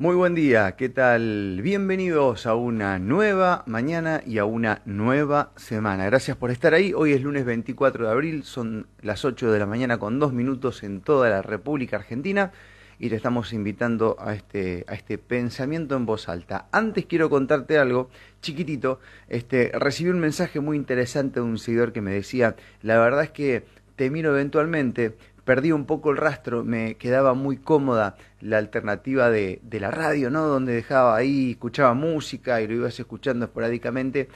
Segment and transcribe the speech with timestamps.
[0.00, 1.60] Muy buen día, ¿qué tal?
[1.62, 6.06] Bienvenidos a una nueva mañana y a una nueva semana.
[6.06, 6.94] Gracias por estar ahí.
[6.94, 10.84] Hoy es lunes 24 de abril, son las 8 de la mañana con dos minutos
[10.84, 12.50] en toda la República Argentina
[12.98, 16.68] y te estamos invitando a este, a este pensamiento en voz alta.
[16.72, 18.08] Antes quiero contarte algo
[18.40, 19.00] chiquitito.
[19.28, 23.32] Este, recibí un mensaje muy interesante de un seguidor que me decía, la verdad es
[23.32, 23.64] que
[24.00, 25.14] te miro eventualmente,
[25.50, 30.46] perdí un poco el rastro, me quedaba muy cómoda la alternativa de, la radio, ¿no?
[30.46, 34.28] Donde dejaba ahí, escuchaba música y lo ibas escuchando esporádicamente.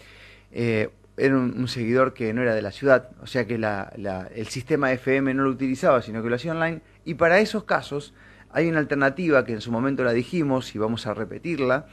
[0.50, 4.90] Eh, era un, seguidor que no era de la ciudad, o sea que el sistema
[4.90, 6.80] FM no lo utilizaba, sino que lo hacía online.
[7.04, 8.12] Y para esos casos
[8.50, 11.86] hay una alternativa que en su momento la dijimos y vamos a repetirla,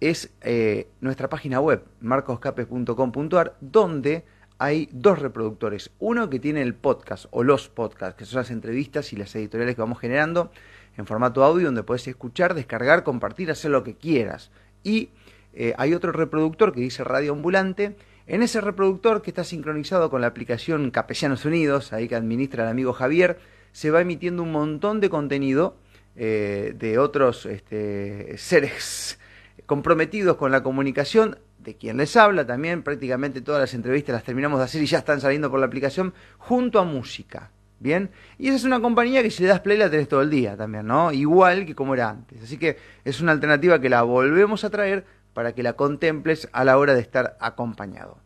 [0.00, 4.24] es eh, nuestra página web, marcoscapes.com.ar, donde
[4.64, 5.90] hay dos reproductores.
[5.98, 9.74] Uno que tiene el podcast o los podcasts, que son las entrevistas y las editoriales
[9.74, 10.50] que vamos generando
[10.96, 14.50] en formato audio, donde puedes escuchar, descargar, compartir, hacer lo que quieras.
[14.82, 15.10] Y
[15.52, 17.96] eh, hay otro reproductor que dice Radio Ambulante.
[18.26, 22.70] En ese reproductor que está sincronizado con la aplicación Capesianos Unidos, ahí que administra el
[22.70, 23.38] amigo Javier,
[23.72, 25.76] se va emitiendo un montón de contenido
[26.16, 29.18] eh, de otros este, seres
[29.66, 34.58] comprometidos con la comunicación de quien les habla también, prácticamente todas las entrevistas las terminamos
[34.58, 37.50] de hacer y ya están saliendo por la aplicación, junto a música.
[37.80, 40.30] Bien, y esa es una compañía que si le das play la tenés todo el
[40.30, 41.12] día también, ¿no?
[41.12, 42.42] Igual que como era antes.
[42.42, 46.64] Así que es una alternativa que la volvemos a traer para que la contemples a
[46.64, 48.16] la hora de estar acompañado.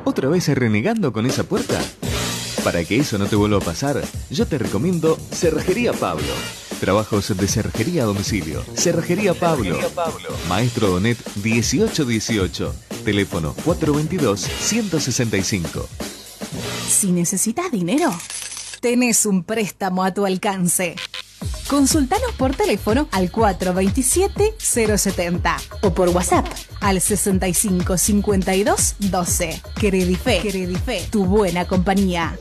[0.04, 1.78] ¿Otra vez renegando con esa puerta?
[2.64, 6.24] Para que eso no te vuelva a pasar, yo te recomiendo Cerrajería Pablo.
[6.80, 8.64] Trabajos de cerrajería a domicilio.
[8.74, 9.76] Cerrajería Pablo.
[10.48, 12.74] Maestro Donet 1818.
[13.04, 15.86] Teléfono 422-165.
[16.88, 18.12] Si necesitas dinero,
[18.80, 20.94] tenés un préstamo a tu alcance.
[21.68, 26.46] Consultanos por teléfono al 427-070 o por WhatsApp
[26.80, 29.62] al 65 52 12.
[29.74, 32.38] Credife, Credife, tu buena compañía.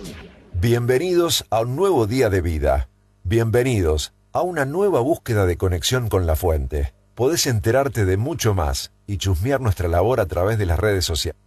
[0.54, 2.90] Bienvenidos a un nuevo día de vida.
[3.24, 6.94] Bienvenidos a una nueva búsqueda de conexión con la fuente.
[7.16, 11.42] Podés enterarte de mucho más y chusmear nuestra labor a través de las redes sociales.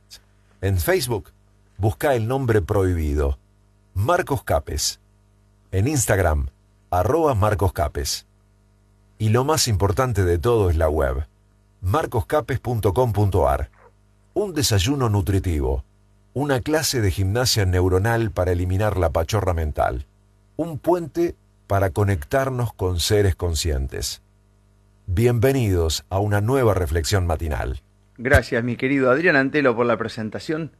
[0.61, 1.31] En Facebook,
[1.78, 3.39] busca el nombre prohibido,
[3.95, 4.99] Marcos Capes.
[5.71, 6.49] En Instagram,
[6.91, 8.27] arroba Marcos Capes.
[9.19, 11.28] Y lo más importante de todo es la web,
[11.83, 13.71] marcoscapes.com.ar.
[14.34, 15.84] Un desayuno nutritivo,
[16.34, 20.09] una clase de gimnasia neuronal para eliminar la pachorra mental,
[20.57, 21.37] un puente
[21.71, 24.23] para conectarnos con seres conscientes.
[25.07, 27.81] Bienvenidos a una nueva reflexión matinal.
[28.19, 30.73] Gracias, mi querido Adrián Antelo, por la presentación.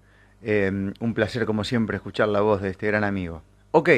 [0.43, 3.43] Eh, un placer, como siempre, escuchar la voz de este gran amigo.
[3.71, 3.89] Ok,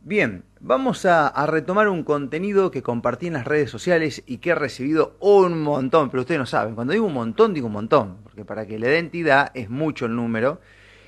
[0.00, 4.50] bien, vamos a, a, retomar un contenido que compartí en las redes sociales y que
[4.50, 8.16] he recibido un montón, pero ustedes no saben, cuando digo un montón, digo un montón,
[8.24, 10.60] porque para que le dé entidad es mucho el número.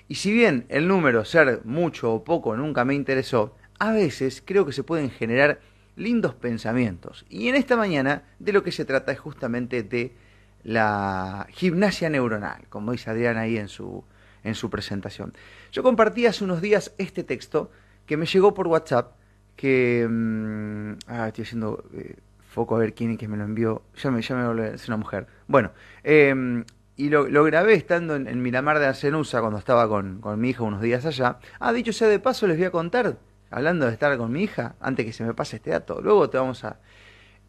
[0.06, 4.66] Y si bien el número, ser mucho o poco, nunca me interesó, a veces creo
[4.66, 5.60] que se pueden generar
[5.96, 7.24] lindos pensamientos.
[7.28, 10.14] Y en esta mañana de lo que se trata es justamente de
[10.62, 14.04] la gimnasia neuronal, como dice Adrián ahí en su,
[14.44, 15.34] en su presentación.
[15.72, 17.70] Yo compartí hace unos días este texto
[18.06, 19.12] que me llegó por WhatsApp,
[19.56, 20.06] que...
[20.08, 22.16] Mmm, ah, estoy haciendo eh,
[22.48, 23.82] foco a ver quién es que me lo envió.
[23.96, 25.26] Ya me, ya es una mujer.
[25.46, 25.72] Bueno,
[26.04, 26.64] eh,
[26.96, 30.64] y lo, grabé estando en, en Miramar de Arcenusa cuando estaba con, con mi hija
[30.64, 31.38] unos días allá.
[31.60, 33.16] Ah, dicho sea de paso, les voy a contar
[33.50, 36.38] hablando de estar con mi hija, antes que se me pase este dato, luego te
[36.38, 36.78] vamos a...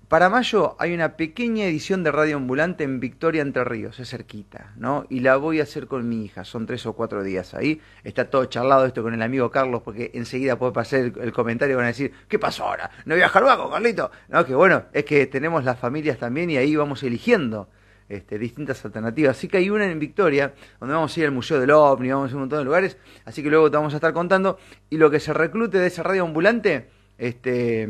[0.07, 4.73] Para mayo hay una pequeña edición de Radio Ambulante en Victoria Entre Ríos, es cerquita,
[4.75, 5.05] ¿no?
[5.07, 7.79] Y la voy a hacer con mi hija, son tres o cuatro días ahí.
[8.03, 11.75] Está todo charlado esto con el amigo Carlos, porque enseguida puede pasar el, comentario y
[11.75, 12.89] van a decir, ¿qué pasó ahora?
[13.05, 14.09] ¿No a con Carlito?
[14.29, 17.69] No, que bueno, es que tenemos las familias también y ahí vamos eligiendo
[18.09, 19.37] este, distintas alternativas.
[19.37, 22.25] Así que hay una en Victoria, donde vamos a ir al Museo del OVNI, vamos
[22.25, 24.57] a ir a un montón de lugares, así que luego te vamos a estar contando.
[24.89, 27.87] Y lo que se reclute de esa radio ambulante este,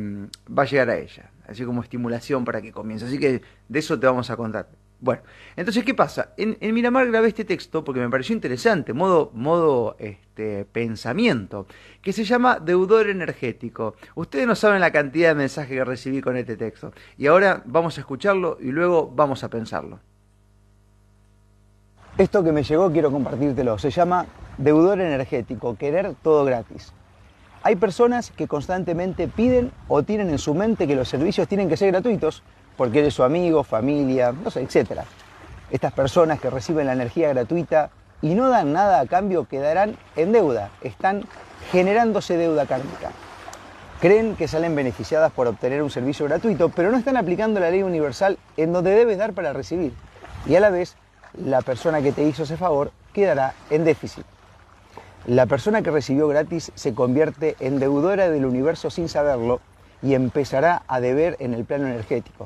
[0.48, 3.06] va a llegar a ella así como estimulación para que comience.
[3.06, 4.70] Así que de eso te vamos a contar.
[5.02, 5.22] Bueno,
[5.56, 6.34] entonces, ¿qué pasa?
[6.36, 11.68] En, Miramar grabé este texto porque me pareció interesante, modo, modo este, pensamiento,
[12.02, 13.96] que se llama deudor energético.
[14.16, 16.92] Ustedes no saben la cantidad de mensajes que recibí con este texto.
[17.18, 20.02] Y ahora vamos a escucharlo y luego vamos a pensarlo.
[22.20, 23.80] Esto que me llegó quiero compartírtelo.
[23.80, 24.26] Se llama
[24.58, 26.92] deudor energético, querer todo gratis.
[27.64, 31.78] Hay personas que constantemente piden o tienen en su mente que los servicios tienen que
[31.78, 32.44] ser gratuitos
[32.76, 35.04] porque eres su amigo, familia, no sé, etc.
[35.72, 37.90] Estas personas que reciben la energía gratuita
[38.22, 41.24] y no dan nada a cambio quedarán en deuda, están
[41.72, 43.12] generándose deuda kármica.
[44.02, 47.82] Creen que salen beneficiadas por obtener un servicio gratuito, pero no están aplicando la ley
[47.82, 49.94] universal en donde debes dar para recibir.
[50.46, 50.98] Y a la vez,
[51.44, 54.26] la persona que te hizo ese favor quedará en déficit.
[55.26, 59.60] La persona que recibió gratis se convierte en deudora del universo sin saberlo
[60.02, 62.46] y empezará a deber en el plano energético.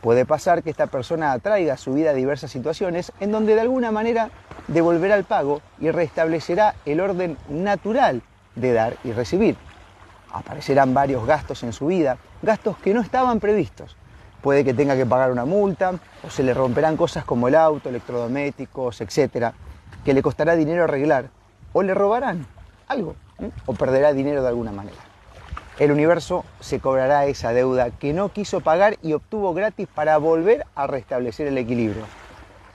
[0.00, 3.90] Puede pasar que esta persona atraiga a su vida diversas situaciones en donde de alguna
[3.90, 4.30] manera
[4.68, 8.22] devolverá el pago y restablecerá el orden natural
[8.54, 9.56] de dar y recibir.
[10.30, 13.96] Aparecerán varios gastos en su vida, gastos que no estaban previstos.
[14.44, 17.88] Puede que tenga que pagar una multa o se le romperán cosas como el auto,
[17.88, 19.54] electrodomésticos, etc.,
[20.04, 21.30] que le costará dinero arreglar
[21.72, 22.46] o le robarán
[22.86, 23.16] algo
[23.64, 24.98] o perderá dinero de alguna manera.
[25.78, 30.66] El universo se cobrará esa deuda que no quiso pagar y obtuvo gratis para volver
[30.74, 32.04] a restablecer el equilibrio.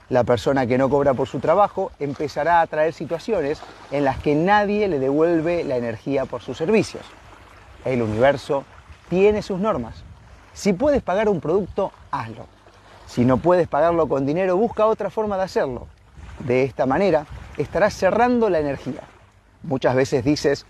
[0.08, 3.62] La persona que no cobra por su trabajo empezará a traer situaciones
[3.92, 7.04] en las que nadie le devuelve la energía por sus servicios.
[7.84, 8.64] El universo
[9.08, 10.02] tiene sus normas.
[10.52, 12.46] Si puedes pagar un producto, hazlo.
[13.06, 15.86] Si no puedes pagarlo con dinero, busca otra forma de hacerlo.
[16.40, 17.26] De esta manera,
[17.56, 19.02] estarás cerrando la energía.
[19.62, 20.66] Muchas veces dices,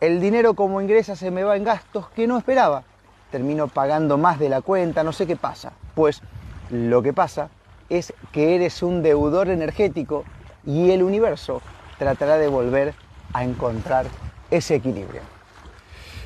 [0.00, 2.84] el dinero como ingresa se me va en gastos que no esperaba.
[3.30, 5.72] Termino pagando más de la cuenta, no sé qué pasa.
[5.94, 6.22] Pues
[6.70, 7.48] lo que pasa
[7.88, 10.24] es que eres un deudor energético
[10.64, 11.62] y el universo
[11.98, 12.94] tratará de volver
[13.32, 14.06] a encontrar
[14.50, 15.31] ese equilibrio.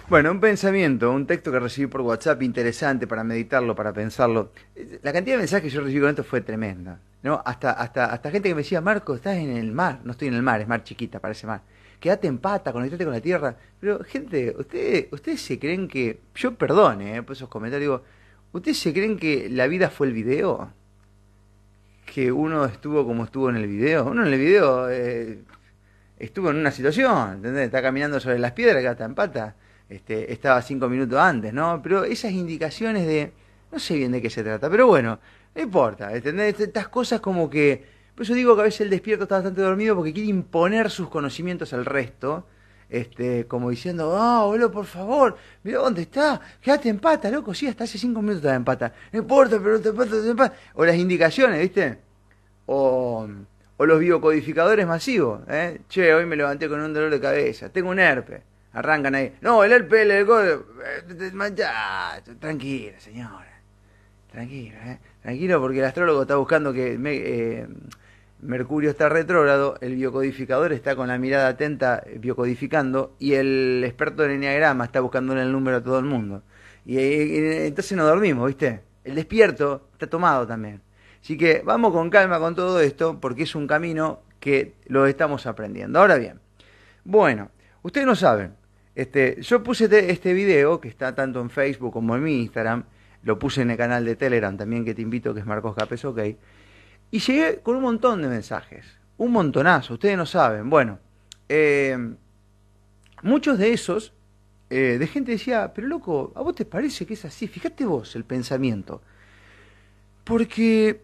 [0.08, 4.52] Bueno, un pensamiento, un texto que recibí por WhatsApp interesante para meditarlo, para pensarlo.
[5.02, 7.00] La cantidad de mensajes que yo recibí con esto fue tremenda.
[7.24, 7.42] ¿no?
[7.44, 9.98] Hasta, hasta, hasta gente que me decía, Marco, estás en el mar.
[10.04, 11.62] No estoy en el mar, es mar chiquita, parece mar.
[11.98, 13.56] Quédate en pata, conectate con la tierra.
[13.80, 16.20] Pero, gente, ustedes, ustedes se creen que.
[16.36, 18.02] Yo perdone, eh, por esos comentarios, digo,
[18.52, 20.70] ¿ustedes se creen que la vida fue el video?
[22.14, 24.06] Que uno estuvo como estuvo en el video.
[24.06, 25.40] Uno en el video eh,
[26.16, 27.64] estuvo en una situación, ¿entendés?
[27.64, 29.56] Está caminando sobre las piedras, quédate en pata
[29.88, 31.80] este, estaba cinco minutos antes, ¿no?
[31.82, 33.32] Pero esas indicaciones de,
[33.70, 35.18] no sé bien de qué se trata, pero bueno,
[35.54, 36.58] no importa, ¿entendés?
[36.60, 37.84] Estas cosas como que,
[38.14, 41.08] por eso digo que a veces el despierto está bastante dormido porque quiere imponer sus
[41.08, 42.46] conocimientos al resto,
[42.88, 47.54] este, como diciendo, ah, oh, boludo, por favor, mira dónde está, quédate en pata, loco,
[47.54, 50.56] sí, hasta hace cinco minutos estaba en pata, no importa, pero te pata, te pata.
[50.74, 51.98] O las indicaciones, ¿viste?
[52.66, 53.26] O,
[53.76, 55.80] o los biocodificadores masivos, ¿eh?
[55.88, 58.42] Che, hoy me levanté con un dolor de cabeza, tengo un herpes
[58.76, 59.34] arrancan ahí.
[59.40, 60.66] No, el herpes, el gol.
[62.38, 63.60] Tranquilo, señora.
[64.30, 64.98] Tranquilo, ¿eh?
[65.22, 67.66] Tranquilo, porque el astrólogo está buscando que eh,
[68.42, 74.24] Mercurio está retrógrado, el biocodificador está con la mirada atenta eh, biocodificando y el experto
[74.24, 76.42] en enneagrama está buscándole el número a todo el mundo.
[76.84, 78.82] Y, entonces no dormimos, ¿viste?
[79.04, 80.82] El despierto está tomado también.
[81.22, 85.46] Así que vamos con calma con todo esto porque es un camino que lo estamos
[85.46, 85.98] aprendiendo.
[85.98, 86.38] Ahora bien,
[87.04, 87.50] bueno,
[87.82, 88.54] ustedes no saben,
[88.96, 92.84] este, yo puse este, video, que está tanto en Facebook como en mi Instagram,
[93.24, 96.02] lo puse en el canal de Telegram también, que te invito, que es Marcos Capes
[96.06, 96.18] OK,
[97.10, 98.86] y llegué con un montón de mensajes,
[99.18, 100.70] un montonazo, ustedes no saben.
[100.70, 100.98] Bueno,
[101.46, 102.14] eh,
[103.22, 104.14] muchos de esos,
[104.70, 107.48] eh, de gente decía, pero loco, ¿a vos te parece que es así?
[107.48, 109.02] Fíjate vos el pensamiento.
[110.24, 111.02] Porque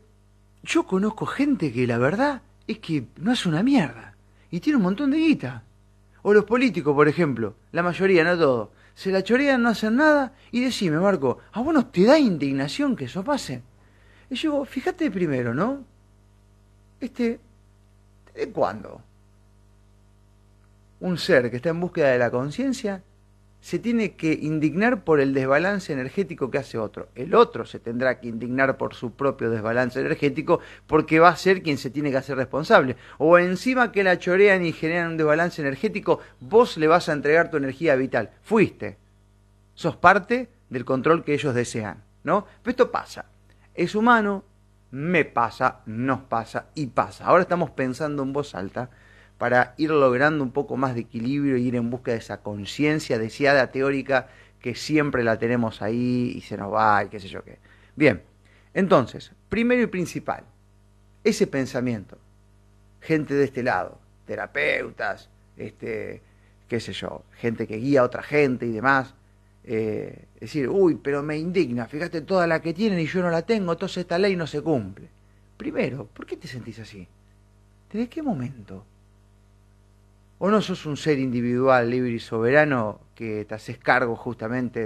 [0.63, 4.17] yo conozco gente que la verdad es que no hace una mierda
[4.51, 5.65] y tiene un montón de guita.
[6.23, 10.35] O los políticos, por ejemplo, la mayoría, no todos, se la chorean, no hacen nada,
[10.51, 13.63] y decime, Marco, ¿a vos no te da indignación que eso pase?
[14.31, 15.85] Y yo fíjate primero, ¿no?
[17.01, 17.41] Este,
[18.35, 19.03] ¿de cuándo?
[21.01, 23.03] Un ser que está en búsqueda de la conciencia
[23.63, 27.09] se tiene que indignar por el desbalance energético que hace otro.
[27.15, 31.63] El otro se tendrá que indignar por su propio desbalance energético porque va a ser
[31.63, 32.97] quien se tiene que hacer responsable.
[33.19, 37.53] O encima que la chorean y generan un desbalance energético, vos le vas a entregar
[37.53, 38.31] tu energía vital.
[38.43, 38.99] Fuiste.
[39.75, 42.03] Sos parte del control que ellos desean.
[42.25, 42.45] ¿no?
[42.63, 43.27] Pero esto pasa.
[43.75, 44.43] Es humano,
[44.91, 47.27] me pasa, nos pasa y pasa.
[47.27, 48.91] Ahora estamos pensando en voz alta
[49.43, 53.19] para ir logrando un poco más de equilibrio y ir en busca de esa conciencia
[53.19, 54.29] deseada teórica
[54.61, 57.59] que siempre la tenemos ahí y se nos va y qué sé yo qué.
[57.97, 58.23] Bien,
[58.73, 60.45] entonces, primero y principal,
[61.25, 62.19] ese pensamiento,
[63.01, 66.23] gente de este lado, terapeutas, este,
[66.69, 69.13] qué sé yo, gente que guía a otra gente y demás,
[69.65, 73.43] eh, decir, uy, pero me indigna, fíjate toda la que tienen y yo no la
[73.43, 75.09] tengo, entonces esta ley no se cumple.
[75.57, 77.09] Primero, ¿por qué te sentís así?
[77.91, 78.87] ¿Desde qué momento?
[80.45, 84.85] ¿O no sos un ser individual, libre y soberano que te haces cargo justamente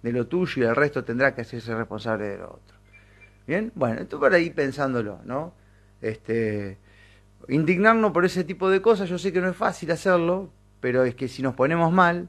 [0.00, 2.76] de, lo tuyo y el resto tendrá que hacerse responsable de lo otro?
[3.44, 5.54] Bien, bueno, esto por ahí pensándolo, ¿no?
[6.00, 6.78] Este,
[7.48, 11.16] indignarnos por ese tipo de cosas, yo sé que no es fácil hacerlo, pero es
[11.16, 12.28] que si nos ponemos mal,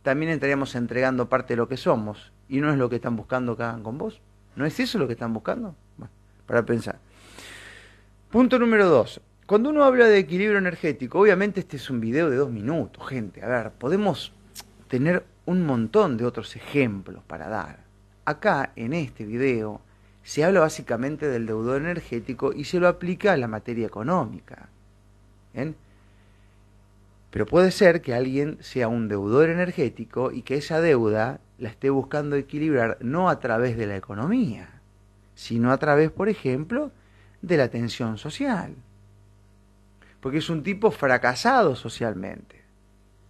[0.00, 3.58] también estaríamos entregando parte de lo que somos, y no es lo que están buscando
[3.58, 4.22] que hagan con vos.
[4.54, 5.76] ¿No es eso lo que están buscando?
[5.98, 6.14] Bueno,
[6.46, 6.98] para pensar.
[8.30, 9.20] Punto número dos.
[9.46, 13.44] Cuando uno habla de equilibrio energético, obviamente este es un video de dos minutos, gente.
[13.44, 14.32] A ver, podemos
[14.88, 17.84] tener un montón de otros ejemplos para dar.
[18.24, 19.80] Acá, en este video,
[20.24, 24.68] se habla básicamente del deudor energético y se lo aplica a la materia económica.
[25.54, 25.76] ¿Bien?
[27.30, 31.90] Pero puede ser que alguien sea un deudor energético y que esa deuda la esté
[31.90, 34.80] buscando equilibrar no a través de la economía,
[35.36, 36.90] sino a través, por ejemplo,
[37.42, 38.74] de la tensión social
[40.20, 42.62] porque es un tipo fracasado socialmente,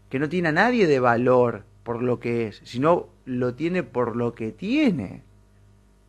[0.09, 4.17] que no tiene a nadie de valor por lo que es, sino lo tiene por
[4.17, 5.23] lo que tiene.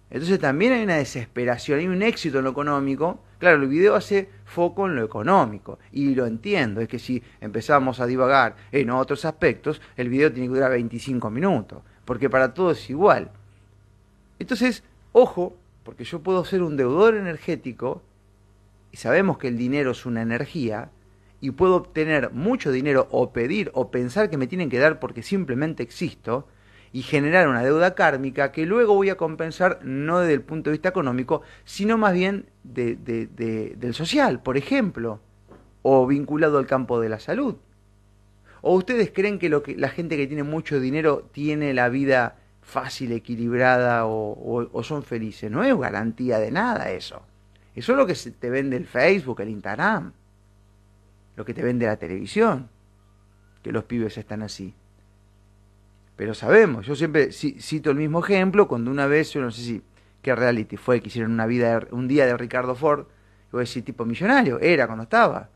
[0.09, 3.19] Entonces también hay una desesperación, hay un éxito en lo económico.
[3.39, 7.99] Claro, el video hace foco en lo económico y lo entiendo, es que si empezamos
[7.99, 12.79] a divagar en otros aspectos, el video tiene que durar 25 minutos, porque para todos
[12.79, 13.29] es igual.
[14.39, 18.01] Entonces, ojo, porque yo puedo ser un deudor energético
[18.91, 20.91] y sabemos que el dinero es una energía,
[21.39, 25.21] y puedo obtener mucho dinero o pedir o pensar que me tienen que dar porque
[25.21, 26.47] simplemente existo,
[26.93, 30.73] y generar una deuda kármica que luego voy a compensar no desde el punto de
[30.73, 32.95] vista económico, sino más bien de,
[33.77, 35.19] del social, por ejemplo,
[35.81, 37.55] o vinculado al campo de la salud.
[38.61, 42.37] ¿O ustedes creen que, lo que la gente que tiene mucho dinero tiene la vida
[42.61, 45.51] fácil, equilibrada o, o son felices?
[45.51, 47.21] No es garantía de nada eso.
[47.77, 50.11] Eso es lo que te vende el Facebook, el Instagram,
[51.35, 52.69] lo que te vende la televisión,
[53.61, 54.73] que los pibes están así.
[56.15, 59.83] Pero sabemos, yo siempre cito el mismo ejemplo, cuando una vez, yo no sé si
[60.23, 63.05] qué reality fue, que hicieron una vida, un día de Ricardo Ford,
[63.53, 65.49] a decir tipo millonario, era cuando estaba.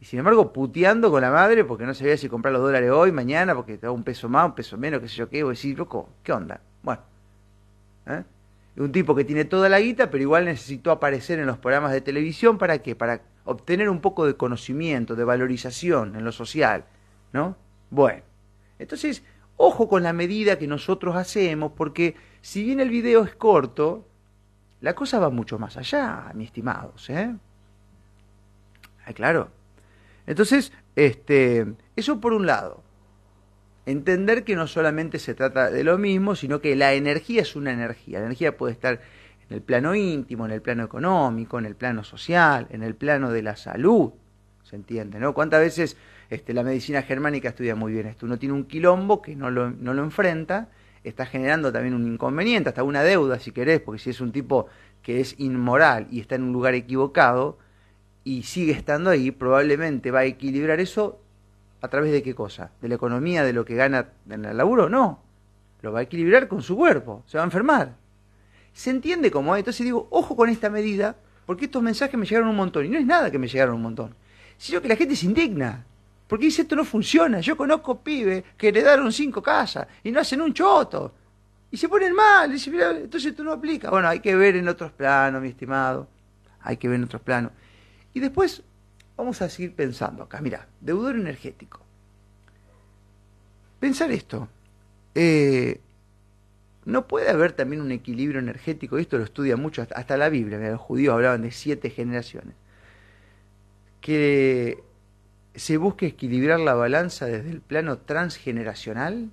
[0.00, 3.10] Y sin embargo, puteando con la madre porque no sabía si comprar los dólares hoy,
[3.10, 5.54] mañana, porque te un peso más, un peso menos, qué sé yo qué, voy a
[5.54, 6.60] decir, loco, ¿qué onda?
[6.84, 7.02] Bueno.
[8.06, 8.22] ¿eh?
[8.76, 12.00] Un tipo que tiene toda la guita, pero igual necesitó aparecer en los programas de
[12.00, 12.96] televisión para qué?
[12.96, 16.84] Para obtener un poco de conocimiento, de valorización en lo social,
[17.32, 17.56] ¿no?
[17.90, 18.22] Bueno,
[18.78, 19.22] entonces,
[19.56, 24.06] ojo con la medida que nosotros hacemos, porque si bien el video es corto,
[24.80, 27.34] la cosa va mucho más allá, mis estimados, ¿eh?
[29.14, 29.50] claro.
[30.26, 32.83] Entonces, este, eso por un lado
[33.86, 37.72] entender que no solamente se trata de lo mismo, sino que la energía es una
[37.72, 38.20] energía.
[38.20, 39.00] La energía puede estar
[39.48, 43.30] en el plano íntimo, en el plano económico, en el plano social, en el plano
[43.30, 44.12] de la salud.
[44.62, 45.18] ¿Se entiende?
[45.18, 45.34] ¿no?
[45.34, 45.96] ¿Cuántas veces
[46.30, 48.24] este, la medicina germánica estudia muy bien esto?
[48.24, 50.70] Uno tiene un quilombo que no lo, no lo enfrenta,
[51.02, 54.66] está generando también un inconveniente, hasta una deuda si querés, porque si es un tipo
[55.02, 57.58] que es inmoral y está en un lugar equivocado
[58.24, 61.20] y sigue estando ahí, probablemente va a equilibrar eso
[61.84, 62.70] ¿A través de qué cosa?
[62.80, 64.88] ¿De la economía, de lo que gana en el laburo?
[64.88, 65.20] No.
[65.82, 67.22] Lo va a equilibrar con su cuerpo.
[67.26, 67.94] Se va a enfermar.
[68.72, 69.58] ¿Se entiende cómo es?
[69.58, 71.14] Entonces digo, ojo con esta medida,
[71.44, 72.86] porque estos mensajes me llegaron un montón.
[72.86, 74.14] Y no es nada que me llegaron un montón.
[74.56, 75.84] Sino que la gente se indigna.
[76.26, 77.40] Porque dice, esto no funciona.
[77.40, 81.12] Yo conozco pibes que heredaron cinco casas y no hacen un choto.
[81.70, 82.50] Y se ponen mal.
[82.50, 83.90] Dice, entonces esto no aplica.
[83.90, 86.08] Bueno, hay que ver en otros planos, mi estimado.
[86.62, 87.52] Hay que ver en otros planos.
[88.14, 88.62] Y después
[89.16, 90.40] Vamos a seguir pensando acá.
[90.40, 91.80] Mira, deudor energético.
[93.80, 94.48] Pensar esto.
[95.14, 95.80] Eh,
[96.84, 100.80] no puede haber también un equilibrio energético, esto lo estudia mucho, hasta, la Biblia, los
[100.80, 102.54] judíos hablaban de siete generaciones,
[104.00, 104.82] que
[105.54, 109.30] se busque equilibrar la balanza desde el plano transgeneracional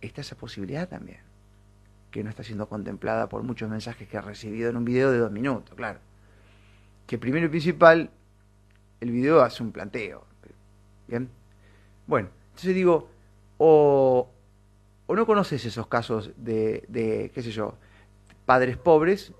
[0.00, 1.20] está esa posibilidad también,
[2.10, 5.18] que no está siendo contemplada por muchos mensajes que he recibido en un video de
[5.18, 6.00] dos minutos, claro.
[7.06, 8.10] Que primero y principal,
[9.04, 10.24] el video hace un planteo.
[11.06, 11.28] ¿Bien?
[12.06, 13.10] Bueno, entonces digo,
[13.58, 14.30] o,
[15.06, 17.74] o no conoces esos casos de, de, qué sé yo,
[18.46, 19.32] padres pobres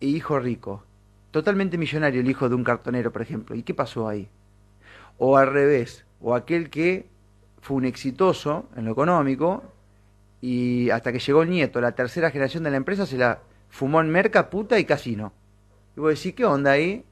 [0.00, 0.84] e hijo rico.
[1.30, 3.56] Totalmente millonario el hijo de un cartonero, por ejemplo.
[3.56, 4.28] ¿Y qué pasó ahí?
[5.18, 7.06] O al revés, o aquel que
[7.62, 9.64] fue un exitoso en lo económico
[10.42, 14.02] y hasta que llegó el nieto, la tercera generación de la empresa, se la fumó
[14.02, 15.32] en merca, puta y casino.
[15.96, 17.02] Y vos decís, ¿qué onda ahí?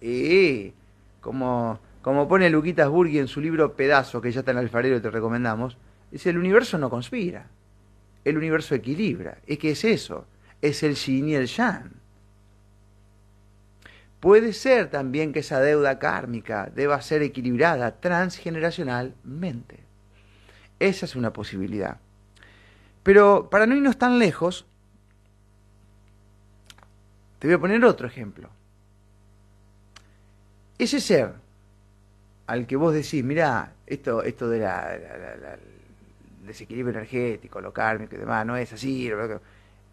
[0.00, 0.72] Eh,
[1.22, 5.00] como, como pone Luquitas Burgui en su libro Pedazo, que ya está en Alfarero y
[5.00, 5.78] te recomendamos,
[6.10, 7.46] dice, el universo no conspira,
[8.26, 9.38] el universo equilibra.
[9.46, 10.26] Es que es eso,
[10.60, 11.92] es el yin y el yang.
[14.20, 19.80] Puede ser también que esa deuda kármica deba ser equilibrada transgeneracionalmente.
[20.78, 21.98] Esa es una posibilidad.
[23.02, 24.66] Pero para no irnos tan lejos,
[27.38, 28.50] te voy a poner otro ejemplo.
[30.82, 31.34] Ese ser
[32.48, 34.98] al que vos decís, mira, esto, esto de la,
[36.44, 39.08] desequilibrio energético, lo kármico y demás, no es así.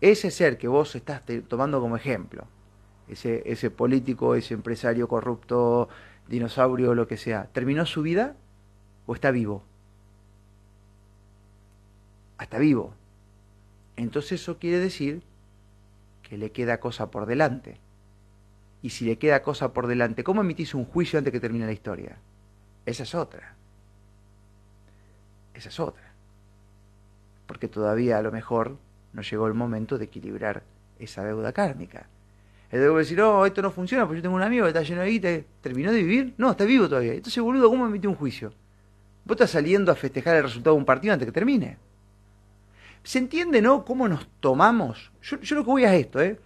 [0.02, 2.48] Ese ser que vos estás tomando como ejemplo,
[3.08, 5.90] ese, ese político, ese empresario corrupto,
[6.28, 8.36] dinosaurio, lo que sea, ¿terminó su vida
[9.06, 9.62] o está vivo?
[12.42, 12.96] Está vivo.
[13.96, 15.22] Entonces eso quiere decir
[16.24, 17.80] que le queda cosa por delante.
[18.82, 21.74] Y si le queda cosa por delante, ¿cómo emitís un juicio antes que termine la
[21.74, 22.18] historia?
[22.86, 23.56] Esa es otra.
[25.54, 26.14] Esa es otra.
[27.46, 28.78] Porque todavía a lo mejor
[29.14, 30.64] no llegó el momento de equilibrar
[30.98, 32.08] esa deuda kármica.
[32.72, 35.02] El debo decir, oh, esto no funciona porque yo tengo un amigo que está lleno
[35.02, 35.30] de guita,
[35.62, 36.34] ¿terminó de vivir?
[36.38, 37.14] No, está vivo todavía.
[37.14, 38.54] Entonces, boludo, ¿cómo emití un juicio?
[39.26, 41.78] Vos estás saliendo a festejar el resultado de un partido antes que termine.
[43.04, 43.84] ¿Se entiende, no?
[43.84, 45.12] ¿Cómo nos tomamos?
[45.22, 46.40] Yo, yo lo que voy a esto, ¿eh?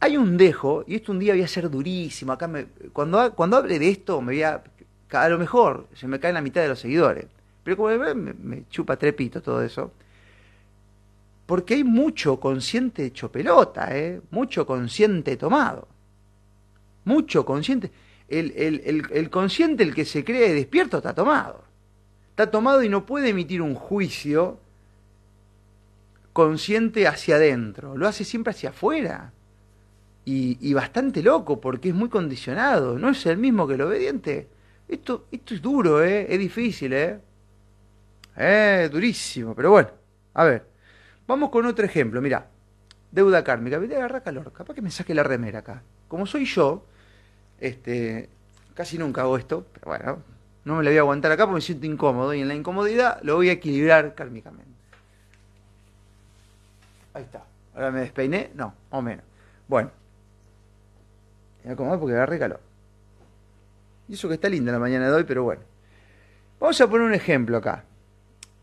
[0.00, 2.32] Hay un dejo, y esto un día voy a ser durísimo.
[2.32, 4.62] Acá me, cuando, cuando hable de esto, me voy a.
[5.10, 7.26] A lo mejor se me cae la mitad de los seguidores.
[7.64, 9.92] Pero como me, me chupa trepito todo eso.
[11.46, 14.20] Porque hay mucho consciente hecho pelota, ¿eh?
[14.30, 15.88] Mucho consciente tomado.
[17.04, 17.90] Mucho consciente.
[18.28, 21.64] El, el, el, el consciente, el que se cree despierto, está tomado.
[22.30, 24.60] Está tomado y no puede emitir un juicio
[26.32, 29.32] consciente hacia adentro, lo hace siempre hacia afuera.
[30.24, 34.48] Y, bastante loco, porque es muy condicionado, no es el mismo que el obediente.
[34.86, 36.26] Esto, esto es duro, ¿eh?
[36.32, 37.18] es difícil, ¿eh?
[38.36, 39.90] eh durísimo, pero bueno,
[40.34, 40.66] a ver,
[41.26, 42.46] vamos con otro ejemplo, mira,
[43.10, 45.82] deuda kármica, voy a agarrar calor, capaz que me saque la remera acá.
[46.06, 46.86] Como soy yo,
[47.58, 48.28] este,
[48.74, 50.22] casi nunca hago esto, pero bueno,
[50.64, 53.20] no me la voy a aguantar acá porque me siento incómodo y en la incomodidad
[53.22, 54.70] lo voy a equilibrar kármicamente.
[57.14, 57.44] Ahí está.
[57.74, 58.50] Ahora me despeiné.
[58.54, 59.24] No, o menos.
[59.68, 59.99] Bueno.
[61.64, 62.60] Me voy porque agarré calor.
[64.08, 65.62] Y eso que está linda la mañana de hoy, pero bueno.
[66.58, 67.84] Vamos a poner un ejemplo acá.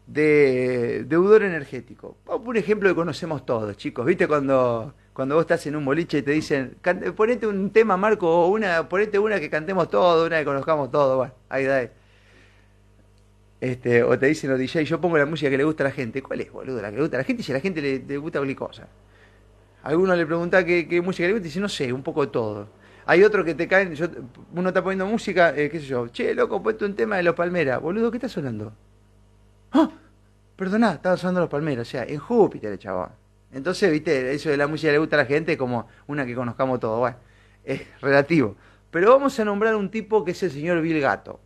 [0.05, 2.17] De deudor energético.
[2.25, 4.05] Vamos a poner un ejemplo que conocemos todos, chicos.
[4.05, 6.77] ¿Viste cuando, cuando vos estás en un boliche y te dicen,
[7.15, 11.17] ponete un tema, Marco, o una, ponete una que cantemos todo, una que conozcamos todo?
[11.17, 11.89] Bueno, ahí da.
[13.59, 15.91] Este, o te dicen los DJ, yo pongo la música que le gusta a la
[15.91, 16.21] gente.
[16.21, 16.81] ¿Cuál es, boludo?
[16.81, 18.87] La que le gusta a la gente, si a la gente le, gusta cualquier cosa.
[19.83, 22.31] Alguno le pregunta qué, qué, música le gusta y dice, no sé, un poco de
[22.31, 22.67] todo.
[23.09, 23.95] Hay otro que te caen,
[24.53, 27.35] uno está poniendo música, eh, qué sé yo, che, loco, puesto un tema de los
[27.35, 27.81] Palmeras.
[27.81, 28.73] Boludo, ¿qué está sonando?
[29.71, 29.89] ¡Ah!
[30.57, 33.11] Perdoná, estaba sonando los Palmeras, o sea, en Júpiter, chaval.
[33.53, 36.81] Entonces, viste, eso de la música le gusta a la gente como una que conozcamos
[36.81, 36.99] todo.
[36.99, 37.15] Bueno,
[37.63, 38.57] es relativo.
[38.91, 41.39] Pero vamos a nombrar un tipo que es el señor Bill Gato.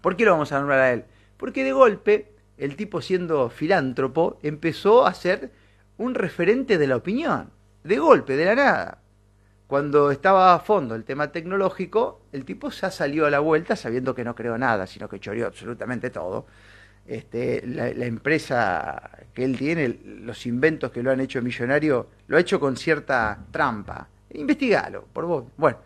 [0.00, 1.04] ¿Por qué lo vamos a nombrar a él?
[1.36, 5.52] Porque de golpe, el tipo siendo filántropo, empezó a ser
[5.96, 7.50] un referente de la opinión.
[7.84, 8.98] De golpe, de la nada.
[9.74, 14.14] Cuando estaba a fondo el tema tecnológico, el tipo ya salió a la vuelta sabiendo
[14.14, 16.46] que no creó nada, sino que choreó absolutamente todo.
[17.04, 22.40] Este, la, empresa que él tiene, los inventos que lo han hecho millonario, lo ha
[22.40, 24.06] hecho con cierta trampa.
[24.34, 25.44] Investigalo, por vos.
[25.56, 25.78] Bueno,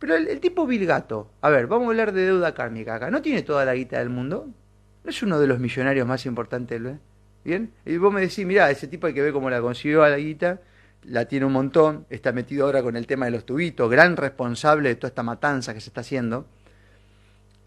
[0.00, 3.12] pero el, tipo Vilgato, a ver, vamos a hablar de deuda kármica acá.
[3.12, 4.48] ¿No tiene toda la guita del mundo?
[5.04, 6.82] ¿No es uno de los millonarios más importantes?
[6.84, 6.98] ¿eh?
[7.44, 7.72] ¿Bien?
[7.86, 10.16] Y vos me decís, mirá, ese tipo hay que ver cómo la consiguió a la
[10.16, 10.60] guita,
[11.04, 14.88] la tiene un montón, está metido ahora con el tema de los tubitos, gran responsable
[14.88, 16.46] de toda esta matanza que se está haciendo,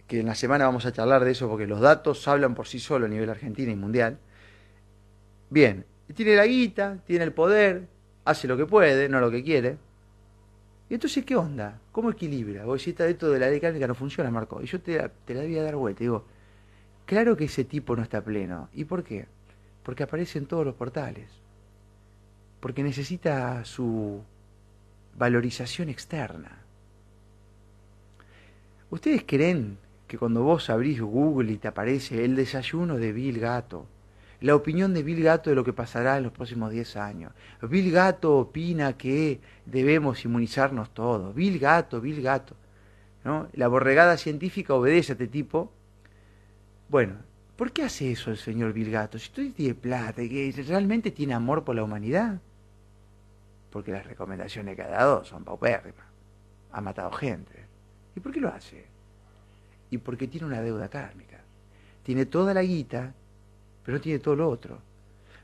[0.08, 2.80] que en la semana vamos a charlar de eso porque los datos hablan por sí
[2.80, 4.18] solos a nivel argentino y mundial.
[5.50, 7.88] Bien, tiene la guita, tiene el poder,
[8.26, 9.78] hace lo que puede, no lo que quiere,
[10.90, 11.80] y entonces, ¿qué onda?
[11.92, 12.66] ¿Cómo equilibra?
[12.66, 14.62] Vos decís, esto de la que no funciona, Marco.
[14.62, 16.02] Y yo te, te la voy a dar vuelta.
[16.02, 16.26] Digo,
[17.06, 18.70] claro que ese tipo no está pleno.
[18.74, 19.26] ¿Y por qué?
[19.84, 21.30] porque aparece en todos los portales,
[22.64, 24.24] porque necesita su
[25.18, 26.60] valorización externa.
[28.90, 33.86] ¿Ustedes creen que cuando vos abrís Google y te aparece el desayuno de Bill Gato,
[34.40, 37.34] la opinión de Bill Gato de lo que pasará en los próximos 10 años.
[37.62, 41.36] Bill Gato opina que debemos inmunizarnos todos.
[41.36, 42.56] Bill Gato, Bill Gato.
[43.26, 43.50] ¿no?
[43.52, 45.70] La borregada científica obedece a este tipo.
[46.88, 47.16] Bueno,
[47.58, 49.20] ¿por qué hace eso el señor Bill Gato?
[49.20, 52.40] Si usted tiene plata y que realmente tiene amor por la humanidad.
[53.74, 56.06] Porque las recomendaciones que ha dado son paupérrimas.
[56.72, 57.66] Ha matado gente.
[58.16, 58.86] ¿Y por qué lo hace?
[59.90, 61.42] Y porque tiene una deuda kármica.
[62.04, 63.14] Tiene toda la guita
[63.84, 64.80] pero no tiene todo lo otro.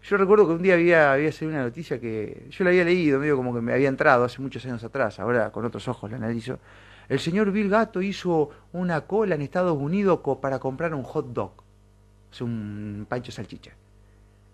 [0.02, 3.20] Yo recuerdo que un día había, había salido una noticia que yo la había leído,
[3.20, 6.18] medio como que me había entrado hace muchos años atrás, ahora con otros ojos la
[6.18, 6.60] analizo.
[7.10, 11.52] El señor Bill Gato hizo una cola en Estados Unidos para comprar un hot dog,
[11.52, 13.72] o sea, un pancho salchicha.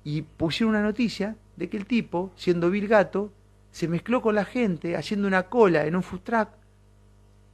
[0.04, 3.32] Y pusieron una noticia de que el tipo, siendo Bill Gato,
[3.76, 6.48] se mezcló con la gente haciendo una cola en un food truck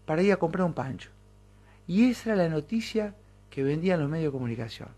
[0.06, 1.10] para ir a comprar un pancho.
[1.88, 3.16] Y esa era la noticia
[3.50, 4.90] que vendían los medios de comunicación.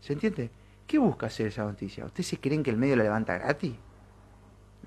[0.00, 0.50] ¿Se entiende?
[0.88, 2.04] ¿Qué busca hacer esa noticia?
[2.04, 3.76] ¿Ustedes se creen que el medio la levanta gratis?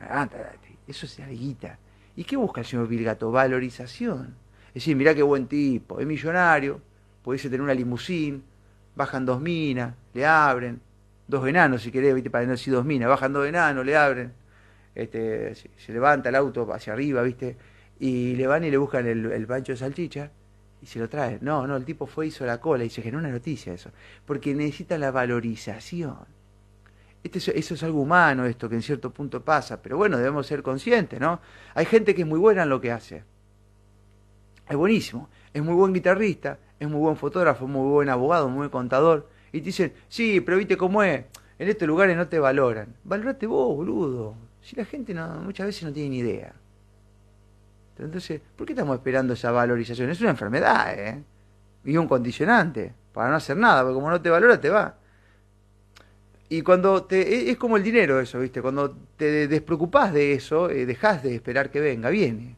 [0.02, 0.76] La levanta gratis.
[0.86, 1.80] Eso es guita.
[2.18, 3.32] ¿Y qué busca el señor Vilgato?
[3.32, 4.36] Valorización.
[4.68, 6.82] Es decir, mirá qué buen tipo, es millonario,
[7.24, 8.44] pudiese tener una limusín,
[8.98, 10.82] bajan dos minas, le abren,
[11.26, 12.30] dos enanos si querés, ¿viste?
[12.30, 14.34] para no decir dos minas, bajan dos enanos, le abren,
[14.96, 17.58] este, se, levanta el auto hacia arriba, ¿viste?
[18.00, 20.32] Y le van y le buscan el, el pancho de salchicha
[20.82, 21.40] y se lo trae.
[21.42, 23.92] No, no, el tipo fue, hizo la cola y se generó una noticia eso.
[24.26, 26.18] Porque necesita la valorización.
[27.24, 30.62] Este eso es algo humano, esto que en cierto punto pasa, pero bueno, debemos ser
[30.62, 31.40] conscientes, ¿no?
[31.74, 33.24] Hay gente que es muy buena en lo que hace.
[34.68, 38.70] Es buenísimo, es muy buen guitarrista, es muy buen fotógrafo, muy buen abogado, muy buen
[38.70, 39.30] contador.
[39.54, 41.24] Y te dicen, sí, pero viste cómo es,
[41.60, 42.94] en estos lugares no te valoran.
[43.06, 44.36] Valorate vos, boludo.
[44.64, 46.54] Si la gente no, muchas veces no tiene ni idea.
[48.00, 50.10] Entonces, ¿por qué estamos esperando esa valorización?
[50.10, 51.24] Es una enfermedad, ¿eh?
[51.86, 54.96] Y un condicionante para no hacer nada, porque como no te valora, te va.
[56.50, 57.22] Y cuando te.
[57.22, 58.62] E, es como el dinero, eso, ¿viste?
[58.62, 62.56] Cuando te despreocupás de eso, eh, dejás de esperar que venga, viene.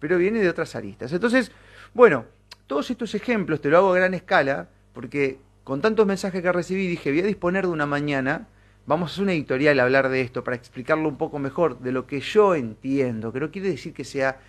[0.00, 1.12] Pero viene de otras aristas.
[1.12, 1.52] Entonces,
[1.94, 2.26] bueno,
[2.66, 6.86] todos estos ejemplos te lo hago a gran escala, porque con tantos mensajes que recibí,
[6.86, 8.48] dije, voy a disponer de una mañana
[8.88, 11.92] vamos a hacer una editorial a hablar de esto para explicarlo un poco mejor de
[11.92, 14.40] lo que yo entiendo, que no quiere decir que sea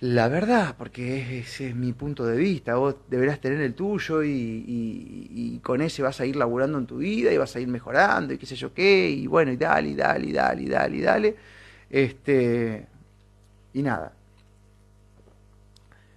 [0.00, 5.60] la verdad, porque ese es mi punto de vista, vos deberás tener el tuyo y,
[5.62, 8.38] con ese vas a ir laburando en tu vida y vas a ir mejorando y
[8.38, 11.00] qué sé yo qué, y bueno, y dale, y dale, y dale, y dale, y
[11.00, 11.36] dale,
[11.90, 12.86] este,
[13.72, 14.12] y nada.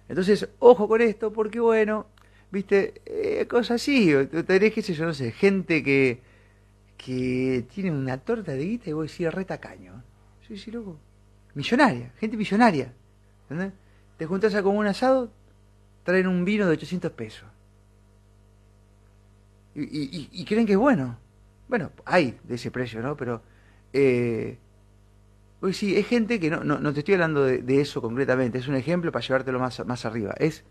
[0.08, 2.06] Entonces, ojo con esto, porque bueno,
[2.50, 4.12] viste, eh, cosas así,
[4.46, 6.31] tenés, qué sé yo, no sé, gente que,
[7.04, 10.02] que tiene una torta de guita y vos decís re tacaño.
[10.46, 10.98] Sí, sí, loco.
[11.54, 12.92] Millonaria, gente millonaria
[14.16, 15.30] te juntas a comer un asado,
[16.04, 17.48] traen un vino de 800 pesos.
[19.74, 21.18] Y, creen que es bueno.
[21.68, 23.16] Bueno, hay de ese precio, ¿no?
[23.16, 23.42] Pero,
[23.92, 24.58] eh,
[25.72, 29.10] sí, es gente que no, no, te estoy hablando de, eso concretamente, es un ejemplo
[29.10, 30.34] para llevártelo más, más arriba.
[30.38, 30.64] Es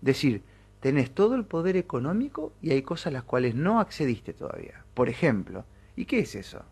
[0.00, 0.42] decir,
[0.80, 4.84] tenés todo el poder económico y hay cosas a las cuales no accediste todavía.
[4.94, 5.64] Por ejemplo,
[5.96, 6.62] ¿y qué es eso?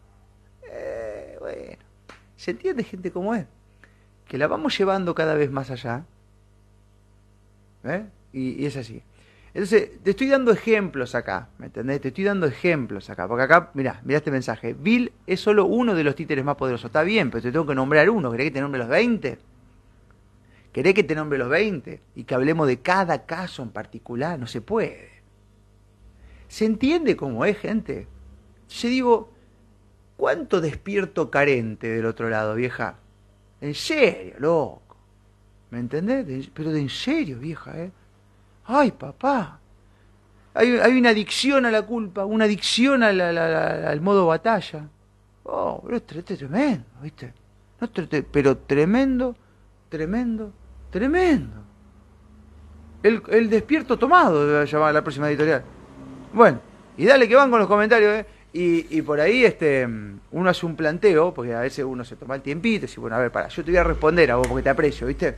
[0.70, 1.82] Eh, bueno,
[2.37, 3.46] ¿se entiende gente como es?
[4.28, 6.04] que la vamos llevando cada vez más allá.
[7.84, 8.04] ¿eh?
[8.32, 9.02] Y, es así.
[9.52, 12.00] Entonces, te estoy dando ejemplos acá, ¿me entendés?
[12.00, 14.74] Te estoy dando ejemplos acá, porque acá, mirá, mirá este mensaje.
[14.74, 16.87] Bill es solo uno de los títeres más poderosos.
[16.87, 18.30] Está bien, pero te tengo que nombrar uno.
[18.32, 19.38] ¿Querés que te nombre los 20?
[20.72, 22.00] ¿Querés que te nombre los 20?
[22.16, 24.38] Y que hablemos de cada caso en particular.
[24.40, 25.10] No se puede.
[26.48, 28.08] ¿Se entiende cómo es, gente?
[28.68, 29.33] Yo digo,
[30.16, 32.96] ¿cuánto despierto carente del otro lado, vieja?
[33.61, 34.96] En serio, loco.
[35.70, 36.50] ¿Me entendés?
[36.55, 37.90] pero de en serio, vieja, ¿eh?
[38.66, 39.61] Ay, papá.
[40.55, 44.88] Hay, hay una adicción a la culpa, una adicción al modo batalla.
[45.44, 47.33] Oh, pero es, tremendo, ¿viste?
[48.31, 49.37] Pero tremendo,
[49.88, 50.53] tremendo,
[50.90, 51.57] tremendo.
[53.03, 55.62] El, el despierto tomado, llamar la próxima editorial.
[56.33, 56.61] Bueno,
[56.96, 58.27] y dale que van con los comentarios, ¿eh?
[58.56, 62.40] Y, por ahí este, uno hace un planteo, porque a veces uno se toma el
[62.40, 64.62] tiempito y dice, bueno, a ver, para, yo te voy a responder a vos porque
[64.62, 65.36] te aprecio, ¿viste?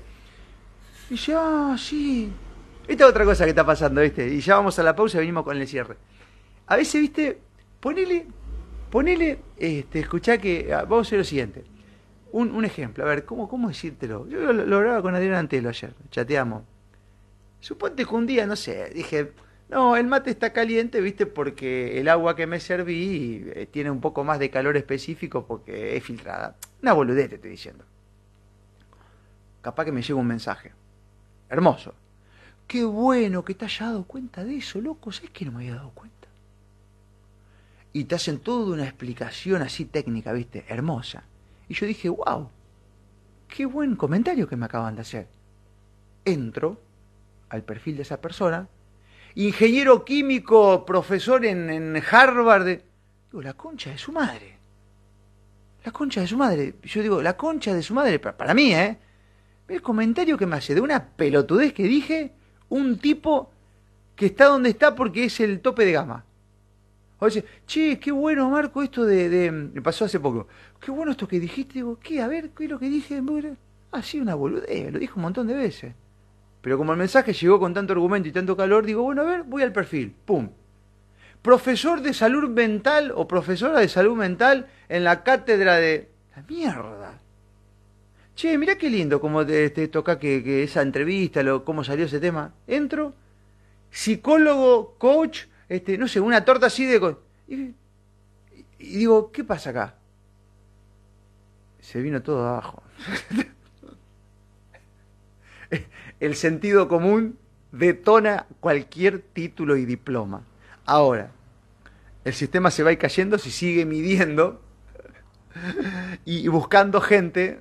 [1.09, 2.31] Y ya, ah, sí.
[2.87, 4.29] Esta es otra cosa que está pasando, ¿viste?
[4.29, 5.96] Y ya vamos a la pausa y venimos con el cierre.
[6.66, 7.38] A veces, ¿viste?
[7.81, 8.26] Ponele,
[8.90, 11.64] ponele, este, escuchá que, ah, vamos a hacer lo siguiente.
[12.33, 14.29] Un, ejemplo, a ver, ¿cómo, cómo decírtelo?
[14.29, 16.64] Yo lo, lo hablaba con Adrián Antelo ayer, chateamos.
[17.61, 19.33] Suponte que un día, no sé, dije,
[19.68, 24.00] No, el mate está caliente, viste, porque el agua que me serví eh, tiene un
[24.00, 26.57] poco más de calor específico porque es filtrada.
[26.83, 27.85] Una boludez te estoy diciendo.
[29.62, 30.72] Capaz que me llega un mensaje.
[31.48, 31.94] Hermoso.
[32.68, 35.11] Qué bueno que te haya dado cuenta de eso, loco.
[35.11, 36.29] ¿Sabes que no me había dado cuenta?
[37.92, 41.24] Y te hacen toda una explicación así técnica, viste, hermosa.
[41.68, 42.50] Y yo dije, wow,
[43.48, 45.29] qué buen comentario que me acaban de hacer.
[46.24, 46.81] Entro
[47.48, 48.68] al perfil de esa persona
[49.37, 52.66] ingeniero químico, profesor en, Harvard.
[53.31, 54.57] Digo, la concha de su madre.
[55.85, 56.75] La concha de su madre.
[56.83, 58.99] Yo digo, la concha de su madre, para, para mí, ¿eh?
[59.68, 62.33] El comentario que me hace de una pelotudez que dije
[62.68, 63.51] un tipo
[64.14, 66.25] que está donde está porque es el tope de gama.
[67.18, 70.49] O dice, che, qué bueno, Marco, esto de, de, Me pasó hace poco.
[70.81, 71.75] Qué bueno esto que dijiste.
[71.75, 72.20] Digo, ¿qué?
[72.20, 73.22] A ver, ¿qué es lo que dije?
[73.92, 74.92] Ah, una boludez.
[74.92, 75.94] Lo dijo un montón de veces.
[76.61, 79.42] Pero como el mensaje llegó con tanto argumento y tanto calor, digo, bueno, a ver,
[79.45, 80.14] voy al perfil.
[80.25, 80.51] ¡Pum!
[81.42, 86.11] Profesor de salud mental o profesora de salud mental en la cátedra de...
[86.35, 87.21] La mierda.
[88.35, 92.53] Che, mirá qué lindo como te, toca que, esa entrevista, lo, cómo salió ese tema.
[92.66, 93.14] Entro,
[93.90, 97.16] psicólogo, coach, este, no sé, una torta así de...
[97.49, 97.75] y
[98.79, 99.95] digo, ¿qué pasa acá?
[101.81, 102.83] Se vino todo abajo.
[106.27, 107.39] el sentido común
[107.73, 110.43] detona cualquier título y diploma.
[110.85, 111.31] Ahora,
[112.25, 114.61] el sistema se va a ir cayendo si sigue midiendo
[116.25, 117.61] y buscando gente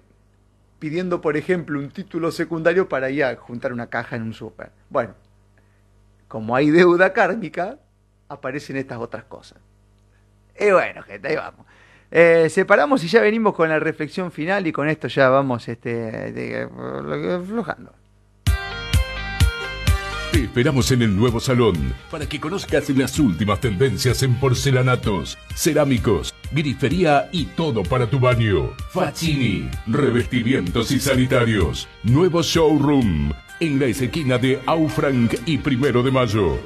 [0.79, 4.71] pidiendo, por ejemplo, un título secundario para ir a juntar una caja en un súper.
[4.89, 5.13] Bueno,
[6.27, 7.79] como hay deuda kármica,
[8.27, 9.59] aparecen estas otras cosas.
[10.59, 11.65] Y bueno, gente, ahí vamos.
[12.11, 16.67] Eh, separamos y ya venimos con la reflexión final y con esto ya vamos este,
[17.47, 17.91] flojando.
[17.91, 18.04] Te
[20.55, 21.75] esperamos en el nuevo salón
[22.09, 28.69] para que conozcas las últimas tendencias en porcelanatos, cerámicos, grifería y todo para tu baño.
[28.89, 31.89] Facini, revestimientos y sanitarios.
[32.03, 36.57] Nuevo showroom en la esquina de Aufranc y Primero de Mayo.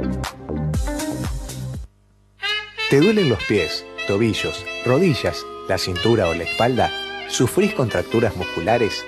[2.91, 6.91] ¿Te duelen los pies, tobillos, rodillas, la cintura o la espalda?
[7.29, 9.05] ¿Sufrís contracturas musculares?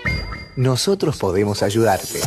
[0.55, 2.21] Nosotros podemos ayudarte.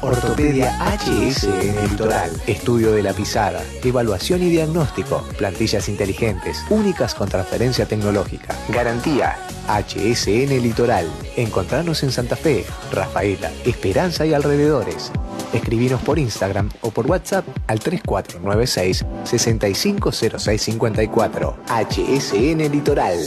[0.00, 2.30] Ortopedia HS en el litoral.
[2.46, 3.60] Estudio de la pisada.
[3.82, 5.24] Evaluación y diagnóstico.
[5.36, 6.64] Plantillas inteligentes.
[6.70, 8.54] Únicas con transferencia tecnológica.
[8.68, 9.36] Garantía.
[9.66, 11.10] HSN Litoral.
[11.36, 15.10] Encontrarnos en Santa Fe, Rafaela, Esperanza y alrededores.
[15.52, 21.56] Escribinos por Instagram o por WhatsApp al 3496 650654.
[21.66, 23.18] HSN Litoral.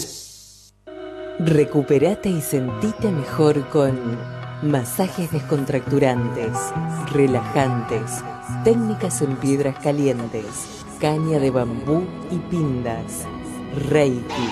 [1.39, 6.56] Recuperate y sentite mejor con masajes descontracturantes,
[7.12, 8.24] relajantes,
[8.63, 13.26] técnicas en piedras calientes, caña de bambú y pindas,
[13.89, 14.50] reiki,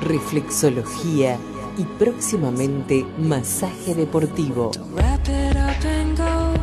[0.00, 1.38] reflexología
[1.78, 4.72] y próximamente masaje deportivo.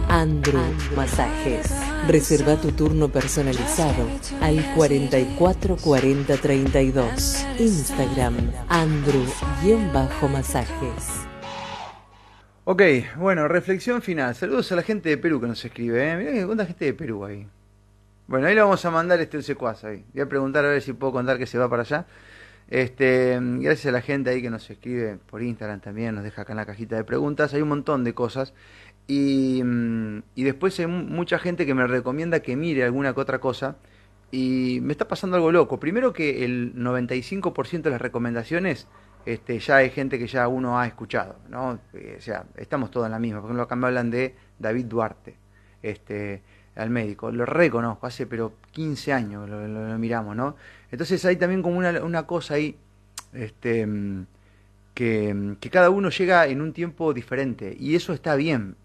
[0.09, 0.61] Andrew
[0.95, 1.71] Masajes.
[2.07, 4.07] Reserva tu turno personalizado
[4.41, 7.45] al 444032.
[7.59, 11.32] Instagram Andrew-masajes.
[12.65, 12.81] Ok,
[13.17, 14.35] bueno, reflexión final.
[14.35, 16.09] Saludos a la gente de Perú que nos escribe.
[16.09, 16.15] ¿eh?
[16.15, 17.45] Mirá cuánta gente de Perú ahí.
[18.25, 20.05] Bueno, ahí le vamos a mandar este secuaz ahí.
[20.13, 22.05] Voy a preguntar a ver si puedo contar que se va para allá.
[22.69, 26.53] Este, gracias a la gente ahí que nos escribe por Instagram también, nos deja acá
[26.53, 27.53] en la cajita de preguntas.
[27.53, 28.53] Hay un montón de cosas.
[29.07, 33.39] Y, mm, y después hay mucha gente que me recomienda que mire alguna que otra
[33.39, 33.75] cosa.
[34.31, 35.81] Y me está pasando algo loco.
[35.81, 38.87] Primero que el 95% de las recomendaciones
[39.25, 41.79] este, ya hay gente que ya uno ha escuchado, ¿no?
[41.93, 43.39] Eh, o sea, estamos todos en la misma.
[43.39, 45.35] Por ejemplo, acá me hablan de David Duarte,
[45.81, 46.41] este,
[46.75, 47.31] al médico.
[47.31, 50.55] Lo reconozco, hace pero 15 años lo, miramos, ¿no?
[50.91, 52.77] Entonces hay también como una, una cosa ahí,
[53.33, 53.87] este,
[54.93, 58.75] que, que, cada uno llega en un tiempo diferente y eso está bien.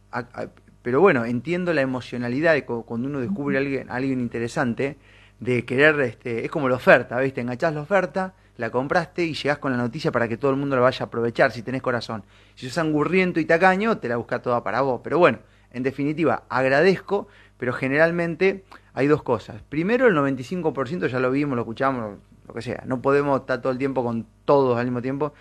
[0.82, 4.96] pero bueno, entiendo la emocionalidad de cuando uno descubre a alguien, a alguien interesante,
[5.40, 7.40] de querer, este, es como la oferta, ¿viste?
[7.40, 10.76] Enganchás la oferta, la compraste y llegás con la noticia para que todo el mundo
[10.76, 12.24] la vaya a aprovechar si tenés corazón.
[12.56, 15.00] Si sos angurriento y tacaño, te la busca toda para vos.
[15.02, 15.38] Pero bueno,
[15.70, 19.62] en definitiva, agradezco, pero generalmente hay dos cosas.
[19.68, 22.18] Primero, el 95% ya lo vimos, lo escuchamos,
[22.48, 22.82] lo que sea.
[22.84, 25.32] No podemos estar todo el tiempo con todos al mismo tiempo.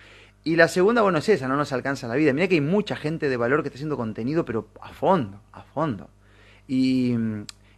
[0.43, 2.33] Y la segunda, bueno, es esa, no nos alcanza la vida.
[2.33, 5.63] Mira que hay mucha gente de valor que está haciendo contenido, pero a fondo, a
[5.63, 6.07] fondo.
[6.67, 7.15] Y,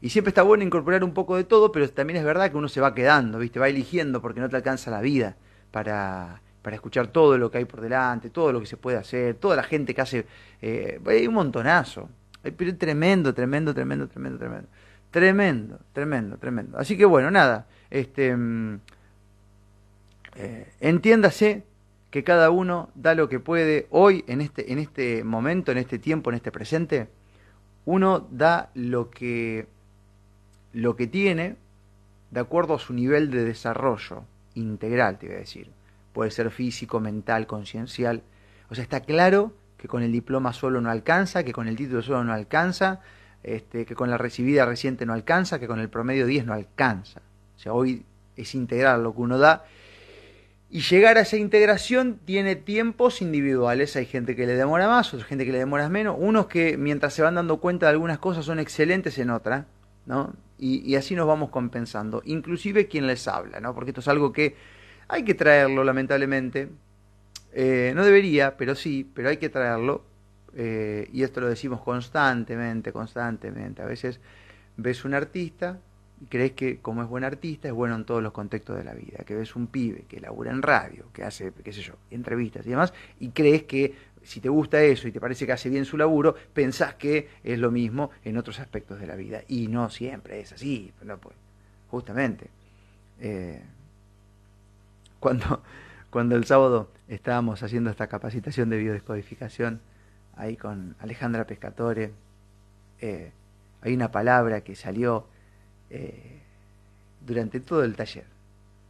[0.01, 2.69] y siempre está bueno incorporar un poco de todo, pero también es verdad que uno
[2.69, 3.59] se va quedando, ¿viste?
[3.59, 5.35] Va eligiendo porque no te alcanza la vida
[5.71, 9.35] para, para escuchar todo lo que hay por delante, todo lo que se puede hacer,
[9.35, 10.25] toda la gente que hace...
[10.61, 12.09] Eh, hay un montonazo.
[12.41, 14.69] Pero tremendo, tremendo, tremendo, tremendo, tremendo.
[15.11, 16.77] Tremendo, tremendo, tremendo.
[16.77, 17.67] Así que bueno, nada.
[17.89, 18.79] Este, mm,
[20.35, 21.63] eh, entiéndase
[22.09, 23.87] que cada uno da lo que puede.
[23.89, 27.09] Hoy, en este, en este momento, en este tiempo, en este presente,
[27.85, 29.67] uno da lo que
[30.73, 31.55] lo que tiene
[32.31, 35.71] de acuerdo a su nivel de desarrollo integral, te voy a decir.
[36.13, 38.21] Puede ser físico, mental, conciencial.
[38.69, 42.01] O sea, está claro que con el diploma solo no alcanza, que con el título
[42.01, 42.99] solo no alcanza,
[43.41, 47.21] este, que con la recibida reciente no alcanza, que con el promedio 10 no alcanza.
[47.55, 48.05] O sea, hoy
[48.35, 49.65] es integral lo que uno da.
[50.69, 53.95] Y llegar a esa integración tiene tiempos individuales.
[53.95, 56.15] Hay gente que le demora más, otra gente que le demora menos.
[56.19, 59.65] Unos que mientras se van dando cuenta de algunas cosas son excelentes en otras.
[60.05, 60.33] ¿no?
[60.61, 63.73] Y, así nos vamos compensando, inclusive quien les habla, ¿no?
[63.73, 64.57] porque esto es algo que
[65.07, 66.69] hay que traerlo, lamentablemente.
[67.53, 70.03] Eh, no debería, pero sí, pero hay que traerlo.
[70.55, 73.81] Eh, y esto lo decimos constantemente, constantemente.
[73.81, 74.19] A veces
[74.77, 75.79] ves un artista
[76.21, 78.93] y crees que como es buen artista es bueno en todos los contextos de la
[78.93, 82.65] vida, que ves un pibe que labura en radio, que hace, qué sé yo, entrevistas
[82.65, 83.95] y demás, y crees que
[84.29, 87.57] si te gusta eso y te parece que hace bien su laburo, pensás que es
[87.57, 89.41] lo mismo en otros aspectos de la vida.
[89.47, 91.35] Y no siempre es así, pues,
[91.89, 92.47] justamente.
[93.19, 93.59] Eh,
[95.19, 95.63] cuando,
[96.11, 99.81] cuando el sábado estábamos haciendo esta capacitación de biodescodificación,
[100.35, 102.11] ahí con Alejandra Pescatore,
[103.01, 103.31] eh,
[103.81, 105.25] hay una palabra que salió
[105.89, 106.39] eh,
[107.25, 108.25] durante todo el taller,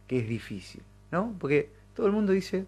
[0.06, 1.34] que es difícil, ¿no?
[1.38, 2.66] Porque todo el mundo dice,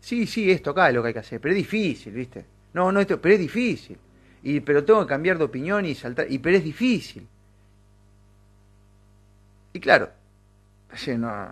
[0.00, 2.44] Sí, sí, esto acá es lo que hay que hacer, pero es difícil, ¿viste?
[2.74, 3.98] No, no, esto, pero es difícil.
[4.42, 7.26] Y, pero tengo que cambiar de opinión y saltar, y pero es difícil.
[9.72, 10.10] Y claro,
[11.18, 11.50] no,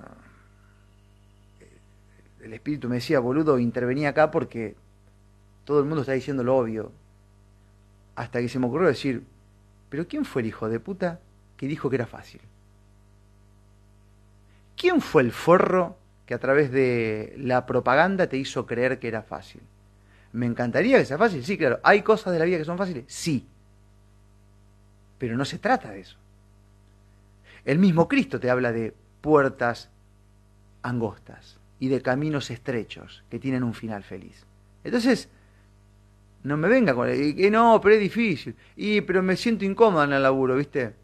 [2.42, 4.76] el espíritu me decía, boludo, intervenía acá porque
[5.64, 6.92] todo el mundo está diciendo lo obvio.
[8.14, 9.24] Hasta que se me ocurrió decir,
[9.88, 11.20] pero ¿quién fue el hijo de puta
[11.56, 12.40] que dijo que era fácil?
[14.76, 15.96] ¿Quién fue el forro
[16.27, 19.62] que a través de la propaganda te hizo creer que era fácil.
[20.33, 21.45] ¿Me encantaría que sea fácil?
[21.45, 21.79] Sí, claro.
[21.83, 23.05] ¿Hay cosas de la vida que son fáciles?
[23.07, 23.47] Sí.
[25.19, 26.19] Pero no se trata de eso.
[27.65, 29.89] El mismo Cristo te habla de puertas
[30.83, 34.45] angostas y de caminos estrechos que tienen un final feliz.
[34.85, 35.29] Entonces,
[36.43, 38.55] no me venga con que no, pero es difícil.
[38.77, 40.95] Y pero me siento incómoda en el laburo, ¿viste?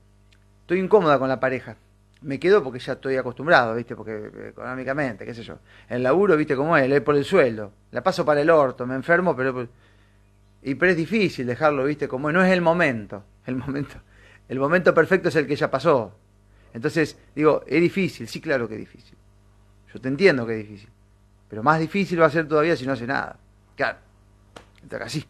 [0.60, 1.76] Estoy incómoda con la pareja
[2.22, 3.96] me quedo porque ya estoy acostumbrado, ¿viste?
[3.96, 5.58] Porque eh, económicamente, qué sé yo.
[5.88, 7.00] El laburo, ¿viste cómo es?
[7.00, 7.72] Por el sueldo.
[7.90, 9.68] La paso para el orto, me enfermo, pero...
[10.64, 12.06] Y pero es difícil dejarlo, ¿viste?
[12.06, 13.24] Como no es el momento.
[13.44, 13.96] El momento,
[14.48, 16.14] el momento perfecto es el que ya pasó.
[16.72, 19.18] Entonces, digo, es difícil, sí, claro que es difícil.
[19.92, 20.90] Yo te entiendo que es difícil.
[21.48, 23.36] Pero más difícil va a ser todavía si no hace nada.
[23.76, 23.98] Claro.
[24.82, 25.26] Entonces, así.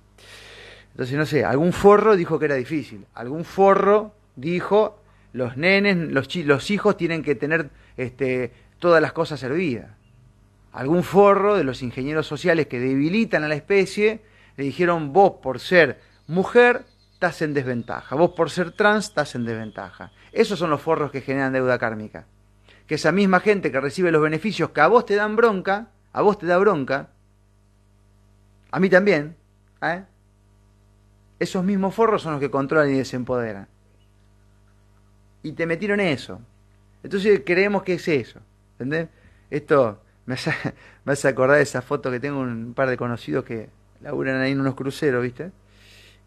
[0.92, 3.06] Entonces, no sé, algún forro dijo que era difícil.
[3.14, 5.01] Algún forro dijo
[5.32, 9.90] los nenes, los, los hijos tienen que tener este, todas las cosas servidas.
[10.72, 14.22] Algún forro de los ingenieros sociales que debilitan a la especie
[14.56, 19.44] le dijeron vos por ser mujer estás en desventaja, vos por ser trans estás en
[19.44, 20.12] desventaja.
[20.32, 22.26] Esos son los forros que generan deuda kármica.
[22.86, 26.22] Que esa misma gente que recibe los beneficios que a vos te dan bronca, a
[26.22, 27.10] vos te da bronca,
[28.70, 29.36] a mí también,
[29.82, 30.04] ¿eh?
[31.38, 33.68] esos mismos forros son los que controlan y desempoderan
[35.42, 36.40] y te metieron eso.
[37.02, 38.40] Entonces creemos que es eso.
[38.72, 39.08] ¿Entendés?
[39.50, 43.68] Esto me hace, acordar de esa foto que tengo un par de conocidos que
[44.00, 45.50] laburan ahí en unos cruceros, ¿viste?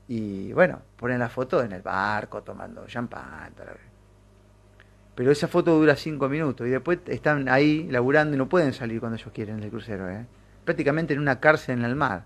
[0.08, 3.54] Y bueno, ponen la foto en el barco tomando champán.
[5.16, 9.00] Pero esa foto dura cinco minutos y después están ahí laburando y no pueden salir
[9.00, 10.26] cuando ellos quieren del crucero, ¿eh?
[10.66, 12.26] Prácticamente en una cárcel en el mar.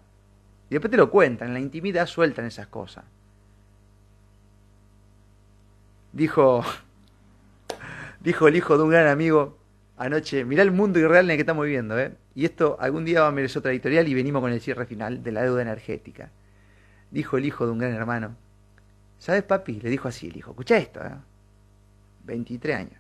[0.70, 3.06] Y después te lo cuentan, en la intimidad sueltan esas cosas.
[6.20, 6.66] Dijo,
[8.20, 9.58] dijo el hijo de un gran amigo
[9.96, 12.14] anoche, mirá el mundo irreal en el que estamos viviendo, ¿eh?
[12.36, 15.24] Y esto algún día va a merecer otra editorial y venimos con el cierre final
[15.24, 16.30] de la deuda energética.
[17.10, 18.36] Dijo el hijo de un gran hermano,
[19.18, 19.80] ¿sabes papi?
[19.80, 21.16] Le dijo así el hijo, escucha esto, ¿eh?
[22.26, 23.00] 23 años.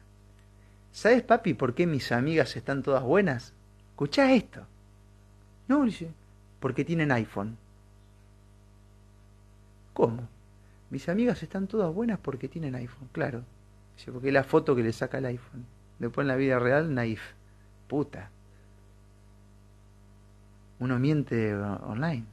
[0.93, 3.53] ¿sabes papi por qué mis amigas están todas buenas?
[3.89, 4.65] Escucha esto.
[5.67, 6.09] No, dice,
[6.61, 7.57] porque tienen iPhone.
[9.91, 10.38] ¿Cómo?
[10.89, 13.43] Mis amigas están todas buenas porque tienen iPhone, claro.
[13.95, 15.65] Dice, porque es la foto que le saca el iPhone.
[15.99, 17.21] Después en la vida real, naif.
[17.87, 18.31] Puta.
[20.79, 22.25] Uno miente online.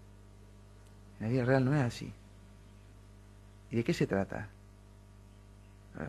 [1.19, 2.13] En la vida real no es así.
[3.71, 4.49] ¿Y de qué se trata?
[5.99, 6.09] ¿eh?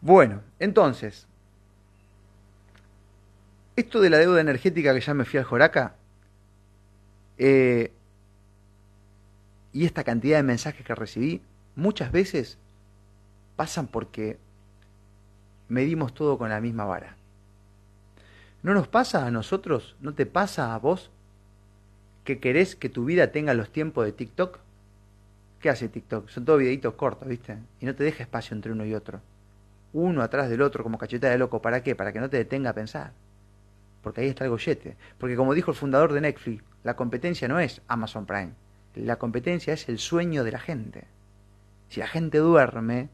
[0.00, 1.26] Bueno, entonces,
[3.76, 5.94] esto de la deuda energética que ya me fui al Joraca,
[7.38, 7.92] eh,
[9.76, 11.42] y esta cantidad de mensajes que recibí,
[11.74, 12.56] muchas veces
[13.56, 14.38] pasan porque
[15.68, 17.14] medimos todo con la misma vara.
[18.62, 19.94] ¿No nos pasa a nosotros?
[20.00, 21.10] ¿No te pasa a vos
[22.24, 24.60] que querés que tu vida tenga los tiempos de TikTok?
[25.60, 26.30] ¿Qué hace TikTok?
[26.30, 27.58] Son todos videitos cortos, ¿viste?
[27.78, 29.20] Y no te deja espacio entre uno y otro.
[29.92, 31.60] Uno atrás del otro como cacheta de loco.
[31.60, 31.94] ¿Para qué?
[31.94, 33.12] Para que no te detenga a pensar.
[34.02, 34.96] Porque ahí está el gollete.
[35.18, 38.52] Porque como dijo el fundador de Netflix, la competencia no es Amazon Prime.
[38.96, 41.04] La competencia es el sueño de la gente.
[41.90, 43.10] Si la gente duerme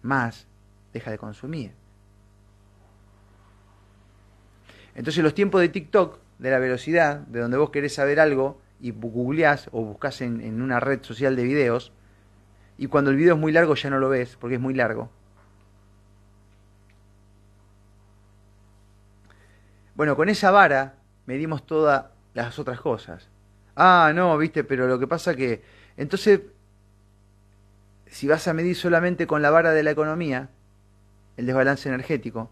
[0.00, 0.46] más,
[0.94, 1.72] deja de consumir.
[4.94, 8.92] Entonces los tiempos de TikTok, de la velocidad, de donde vos querés saber algo y
[8.92, 11.92] googleás o buscas en, en una red social de videos,
[12.78, 15.10] y cuando el video es muy largo ya no lo ves, porque es muy largo.
[19.94, 20.94] Bueno, con esa vara
[21.26, 23.28] medimos todas las otras cosas.
[23.76, 25.62] Ah, no, viste, pero lo que pasa que...
[25.96, 26.40] Entonces,
[28.06, 30.50] si vas a medir solamente con la vara de la economía,
[31.36, 32.50] el desbalance energético,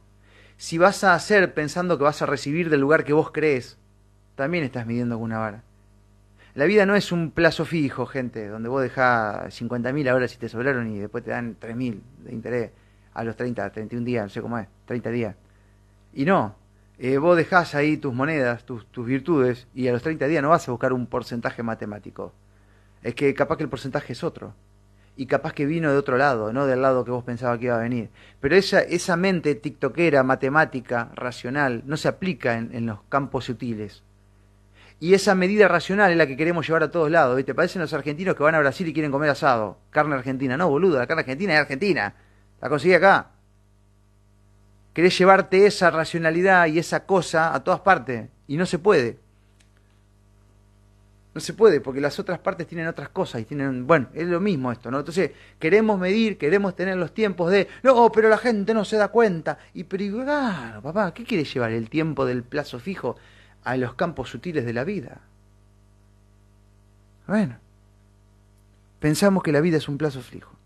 [0.56, 3.78] si vas a hacer pensando que vas a recibir del lugar que vos crees,
[4.34, 5.62] también estás midiendo con una vara.
[6.54, 10.48] La vida no es un plazo fijo, gente, donde vos dejás 50.000 ahora si te
[10.48, 12.70] sobraron y después te dan 3.000 de interés
[13.14, 15.36] a los 30, 31 días, no sé cómo es, 30 días.
[16.12, 16.56] Y no,
[17.02, 20.50] eh, vos dejás ahí tus monedas, tus, tus virtudes, y a los 30 días no
[20.50, 22.34] vas a buscar un porcentaje matemático.
[23.02, 24.54] Es que capaz que el porcentaje es otro
[25.16, 27.76] y capaz que vino de otro lado, no del lado que vos pensabas que iba
[27.76, 28.10] a venir.
[28.38, 34.02] Pero esa, esa mente tiktokera, matemática, racional, no se aplica en, los campos sutiles.
[34.98, 37.34] Y esa medida racional es la que queremos llevar a todos lados.
[37.34, 37.54] ¿viste?
[37.54, 40.58] Parecen los argentinos que van a Brasil y quieren comer asado, carne argentina.
[40.58, 42.14] No, boludo, la carne argentina es argentina.
[42.60, 43.30] La conseguí acá.
[44.92, 48.28] Querés llevarte esa racionalidad y esa cosa a todas partes.
[48.46, 49.18] Y no se puede.
[51.32, 54.40] No se puede, porque las otras partes tienen otras cosas y tienen, bueno, es lo
[54.40, 54.98] mismo esto, ¿no?
[54.98, 55.30] Entonces,
[55.60, 59.58] queremos medir, queremos tener los tiempos de, no, pero la gente no se da cuenta.
[59.72, 63.16] Y pero, claro, papá, ¿qué quiere llevar el tiempo del plazo fijo
[63.62, 65.20] a los campos sutiles de la vida?
[67.28, 67.58] Bueno,
[68.98, 70.59] pensamos que la vida es un plazo fijo.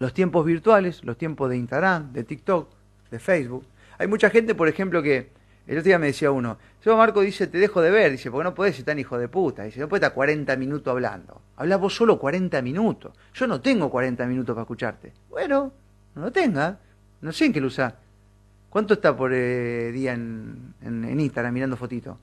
[0.00, 2.70] Los tiempos virtuales, los tiempos de Instagram, de TikTok,
[3.10, 3.66] de Facebook.
[3.98, 5.28] Hay mucha gente, por ejemplo, que
[5.66, 8.44] el otro día me decía uno, yo Marco dice, te dejo de ver, dice, porque
[8.44, 11.42] no podés ser tan hijo de puta, dice, no puedes estar 40 minutos hablando.
[11.54, 13.12] Habla vos solo 40 minutos.
[13.34, 15.12] Yo no tengo 40 minutos para escucharte.
[15.28, 15.70] Bueno,
[16.14, 16.78] no lo tenga.
[17.20, 17.94] No sé en qué lo usa.
[18.70, 22.16] ¿Cuánto está por eh, día en, en, Instagram mirando fotitos?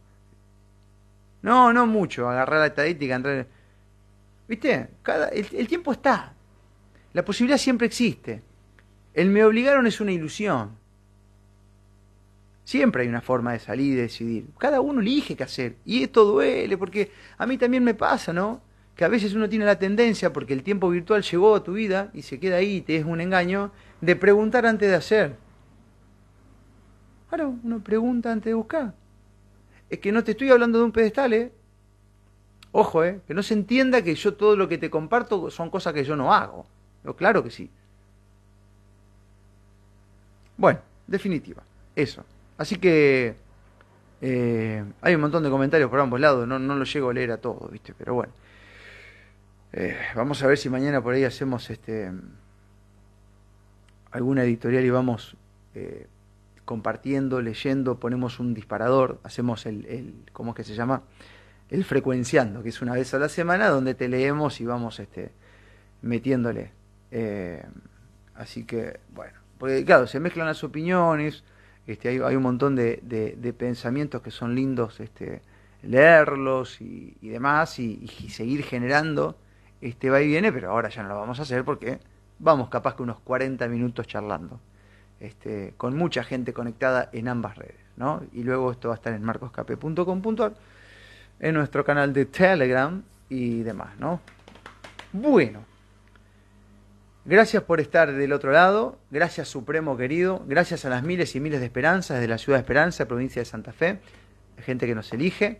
[1.44, 2.28] No, no mucho.
[2.28, 3.46] Agarrar la estadística, entrar.
[4.48, 4.90] ¿Viste?
[5.04, 6.34] Cada, el tiempo está.
[7.18, 8.44] La posibilidad siempre existe.
[9.16, 10.78] El me obligaron es una ilusión.
[12.64, 14.46] Siempre hay una forma de salir y decidir.
[14.60, 15.78] Cada uno elige qué hacer.
[15.84, 18.62] Y esto duele, porque a mí también me pasa, ¿no?
[18.96, 22.12] Que a veces uno tiene la tendencia, porque el tiempo virtual llegó a tu vida
[22.14, 25.38] y se queda ahí y te es un engaño, de preguntar antes de hacer.
[27.32, 28.94] Ahora uno pregunta antes de buscar.
[29.90, 31.52] Es que no te estoy hablando de un pedestal, ¿eh?
[32.72, 33.22] Ojo, ¿eh?
[33.26, 36.16] Que no se entienda que yo todo lo que te comparto son cosas que yo
[36.16, 36.68] no hago.
[37.16, 37.70] Claro que sí.
[40.58, 41.64] Bueno, definitiva.
[41.96, 42.26] Eso.
[42.58, 43.36] Así que
[44.22, 47.32] eh, hay un montón de comentarios por ambos lados, no, no lo llego a leer
[47.32, 47.94] a todos, ¿viste?
[47.98, 48.34] Pero bueno.
[49.74, 52.12] Eh, vamos a ver si mañana por ahí hacemos este
[54.12, 55.36] alguna editorial y vamos
[55.76, 56.08] eh,
[56.66, 61.04] compartiendo, leyendo, ponemos un disparador, hacemos el, el, ¿cómo es que se llama?
[61.70, 65.32] El frecuenciando, que es una vez a la semana donde te leemos y vamos este,
[66.02, 66.72] metiéndole.
[68.36, 71.44] Así que, bueno, porque claro, se mezclan las opiniones,
[71.88, 75.42] este, hay, un montón de, pensamientos que son lindos este,
[75.84, 79.38] leerlos y, demás y, seguir generando
[79.80, 82.00] este va y viene, pero ahora ya no lo vamos a hacer porque
[82.40, 84.60] vamos capaz que unos 40 minutos charlando,
[85.20, 88.24] este, con mucha gente conectada en ambas redes, ¿no?
[88.34, 90.54] Y luego esto va a estar en marcoscape.com.ar,
[91.40, 94.20] en nuestro canal de Telegram y demás, ¿no?
[95.14, 95.64] Bueno,
[97.30, 101.60] Gracias por estar del otro lado, gracias Supremo querido, gracias a las miles y miles
[101.60, 104.00] de esperanzas de la ciudad de Esperanza, provincia de Santa Fe,
[104.60, 105.60] gente que nos elige,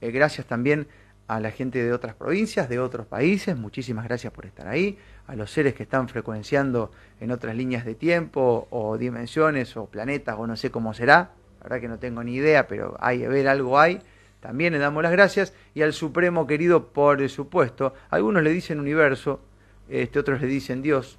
[0.00, 0.88] eh, gracias también
[1.28, 4.98] a la gente de otras provincias, de otros países, muchísimas gracias por estar ahí,
[5.28, 6.90] a los seres que están frecuenciando
[7.20, 11.30] en otras líneas de tiempo o dimensiones o planetas o no sé cómo será,
[11.60, 14.00] la verdad que no tengo ni idea, pero hay, ver algo hay,
[14.40, 15.54] también le damos las gracias.
[15.74, 19.40] Y al Supremo querido por supuesto, algunos le dicen universo,
[19.88, 21.18] este, otros le dicen Dios.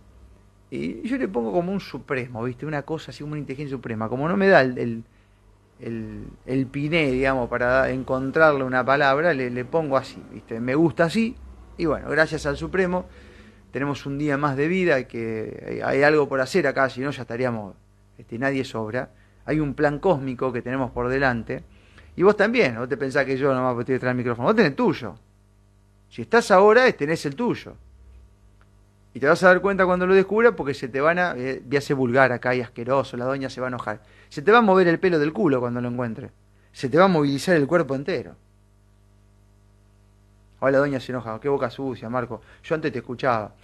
[0.70, 2.66] Y yo le pongo como un supremo, ¿viste?
[2.66, 4.10] Una cosa así como una inteligencia suprema.
[4.10, 5.04] Como no me da el,
[5.80, 10.60] el, el, piné, digamos, para encontrarle una palabra, le, le, pongo así, ¿viste?
[10.60, 11.36] Me gusta así.
[11.78, 13.06] Y bueno, gracias al Supremo
[13.72, 17.22] tenemos un día más de vida, que hay algo por hacer acá, si no ya
[17.22, 17.76] estaríamos,
[18.18, 19.12] este, nadie sobra.
[19.46, 21.64] Hay un plan cósmico que tenemos por delante.
[22.16, 24.72] Y vos también, vos te pensás que yo nomás a traer el micrófono, vos tenés
[24.72, 25.16] el tuyo.
[26.10, 27.76] Si estás ahora, tenés el tuyo.
[29.18, 31.34] Y te vas a dar cuenta cuando lo descubras porque se te van a.
[31.36, 34.00] Eh, voy a ser vulgar acá y asqueroso, la doña se va a enojar.
[34.30, 36.30] Se te va a mover el pelo del culo cuando lo encuentres.
[36.72, 38.36] Se te va a movilizar el cuerpo entero.
[40.60, 41.40] Ahora la doña se enoja.
[41.40, 42.44] Qué boca sucia, Marco.
[42.62, 43.56] Yo antes te escuchaba.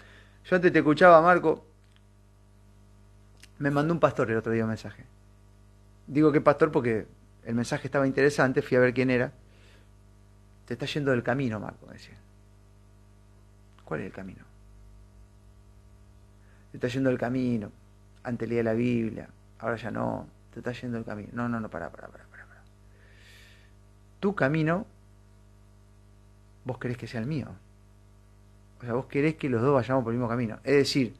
[0.43, 1.64] Yo antes te escuchaba, Marco.
[3.60, 5.06] Me mandó un pastor el otro día un mensaje.
[6.08, 7.06] Digo que pastor porque
[7.45, 8.64] el mensaje estaba interesante.
[8.64, 9.32] Fui a ver quién era.
[10.66, 12.18] Te está yendo del camino, Marco, decía.
[13.86, 14.53] ¿Cuál es el camino?
[16.74, 17.71] Te está yendo el camino.
[18.24, 21.30] Antes leía la Biblia, ahora ya no, te está yendo el camino.
[21.34, 22.43] No, no, no, para, para, para, para.
[24.19, 24.88] Tu camino,
[26.65, 27.47] vos querés que sea el mío.
[28.80, 30.57] O sea, vos querés que los dos vayamos por el mismo camino.
[30.63, 31.13] Es decir,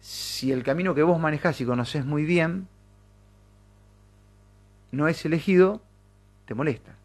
[0.00, 2.66] si el camino que vos manejás y conocés muy bien
[4.90, 5.80] no es elegido,
[6.46, 6.95] te molesta.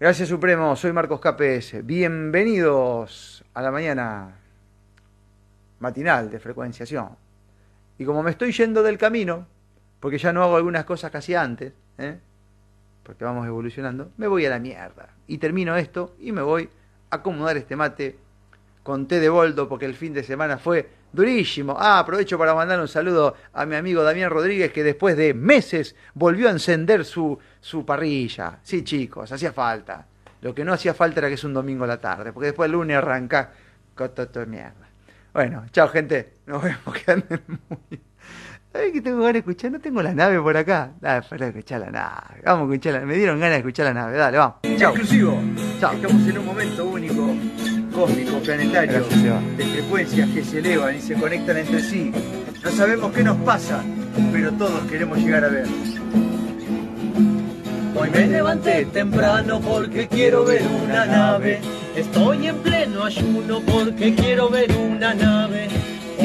[0.00, 1.84] Gracias Supremo, soy Marcos KPS.
[1.84, 4.34] Bienvenidos a la mañana
[5.78, 7.10] matinal de frecuenciación.
[7.98, 9.46] Y como me estoy yendo del camino,
[10.00, 12.18] porque ya no hago algunas cosas casi antes, ¿eh?
[13.02, 15.10] porque vamos evolucionando, me voy a la mierda.
[15.26, 16.70] Y termino esto y me voy
[17.10, 18.16] a acomodar este mate
[18.82, 21.76] con té de boldo, porque el fin de semana fue durísimo.
[21.78, 25.94] Ah, aprovecho para mandar un saludo a mi amigo Damián Rodríguez, que después de meses
[26.14, 28.58] volvió a encender su, su parrilla.
[28.62, 30.06] Sí, chicos, hacía falta.
[30.42, 32.66] Lo que no hacía falta era que es un domingo a la tarde, porque después
[32.66, 33.52] el lunes arranca
[33.94, 34.88] con todo mierda.
[35.32, 38.00] Bueno, chao gente, nos vemos que anden muy...
[38.72, 39.72] ¿Sabes que tengo ganas de escuchar?
[39.72, 40.92] No tengo la nave por acá.
[41.00, 42.40] Dale, para escuchar la nave.
[42.44, 44.16] Vamos a escuchar la Me dieron ganas de escuchar la nave.
[44.16, 44.56] Dale, vamos.
[44.76, 44.90] Chao.
[44.90, 45.42] Exclusivo.
[45.80, 45.92] Chao.
[45.92, 47.34] Estamos en un momento único,
[48.00, 49.04] cósmico, planetario,
[49.58, 52.10] de frecuencias que se elevan y se conectan entre sí.
[52.64, 53.82] No sabemos qué nos pasa,
[54.32, 55.66] pero todos queremos llegar a ver.
[57.94, 61.60] Hoy me levanté temprano porque quiero ver una nave.
[61.94, 65.68] Estoy en pleno ayuno porque quiero ver una nave.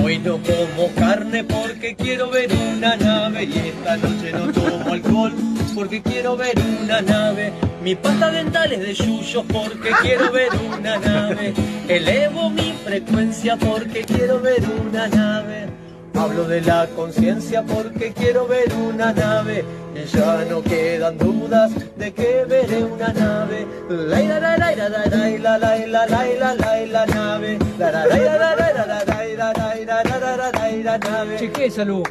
[0.03, 5.33] Hoy no como carne porque quiero ver una nave y esta noche no tomo alcohol
[5.73, 7.53] porque quiero ver una nave.
[7.81, 11.53] Mi pasta dental es de yuyos porque quiero ver una nave.
[11.87, 15.84] Elevo mi frecuencia porque quiero ver una nave.
[16.17, 19.65] Hablo de la conciencia porque quiero ver una nave.
[19.95, 23.67] Y ya no quedan dudas de que veré una nave.
[23.89, 27.59] La la la la la la la la la la la la la nave.
[27.77, 30.97] La la la la la la la la la la la la la la la
[30.97, 31.37] nave.
[31.37, 32.03] Cheque salud.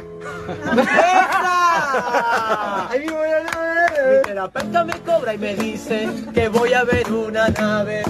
[2.95, 8.03] Mi terapeuta me cobra y me dice que voy a ver una nave.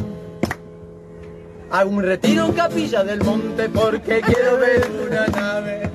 [1.72, 5.89] Hago un retiro en Capilla del Monte porque quiero ver una nave.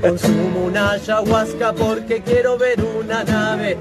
[0.00, 3.78] Consumo una ayahuasca porque quiero ver una nave.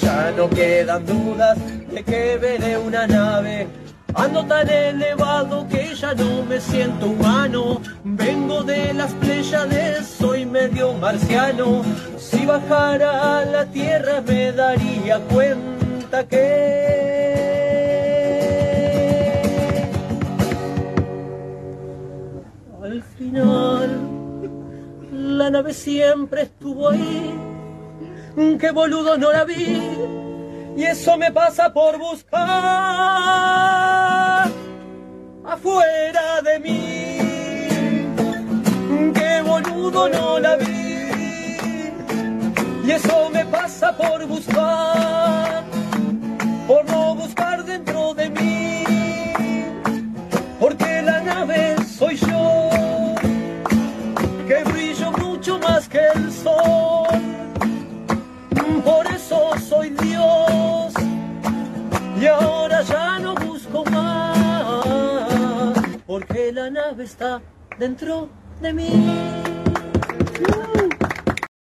[0.00, 1.58] Ya no quedan dudas
[1.92, 3.68] de que veré una nave.
[4.14, 7.80] Ando tan elevado que ya no me siento humano.
[8.04, 11.84] Vengo de las Pléyades, soy medio marciano.
[12.18, 17.17] Si bajara a la tierra me daría cuenta que
[23.32, 23.88] la
[25.50, 27.34] nave siempre estuvo ahí.
[28.60, 29.82] Qué boludo no la vi.
[30.76, 32.46] Y eso me pasa por buscar
[35.44, 37.18] afuera de mí.
[39.12, 40.68] Qué boludo no la vi.
[42.84, 45.64] Y eso me pasa por buscar,
[62.20, 64.38] y ahora ya no busco más,
[66.06, 67.40] porque la nave está
[67.78, 68.28] dentro
[68.60, 69.38] de mí.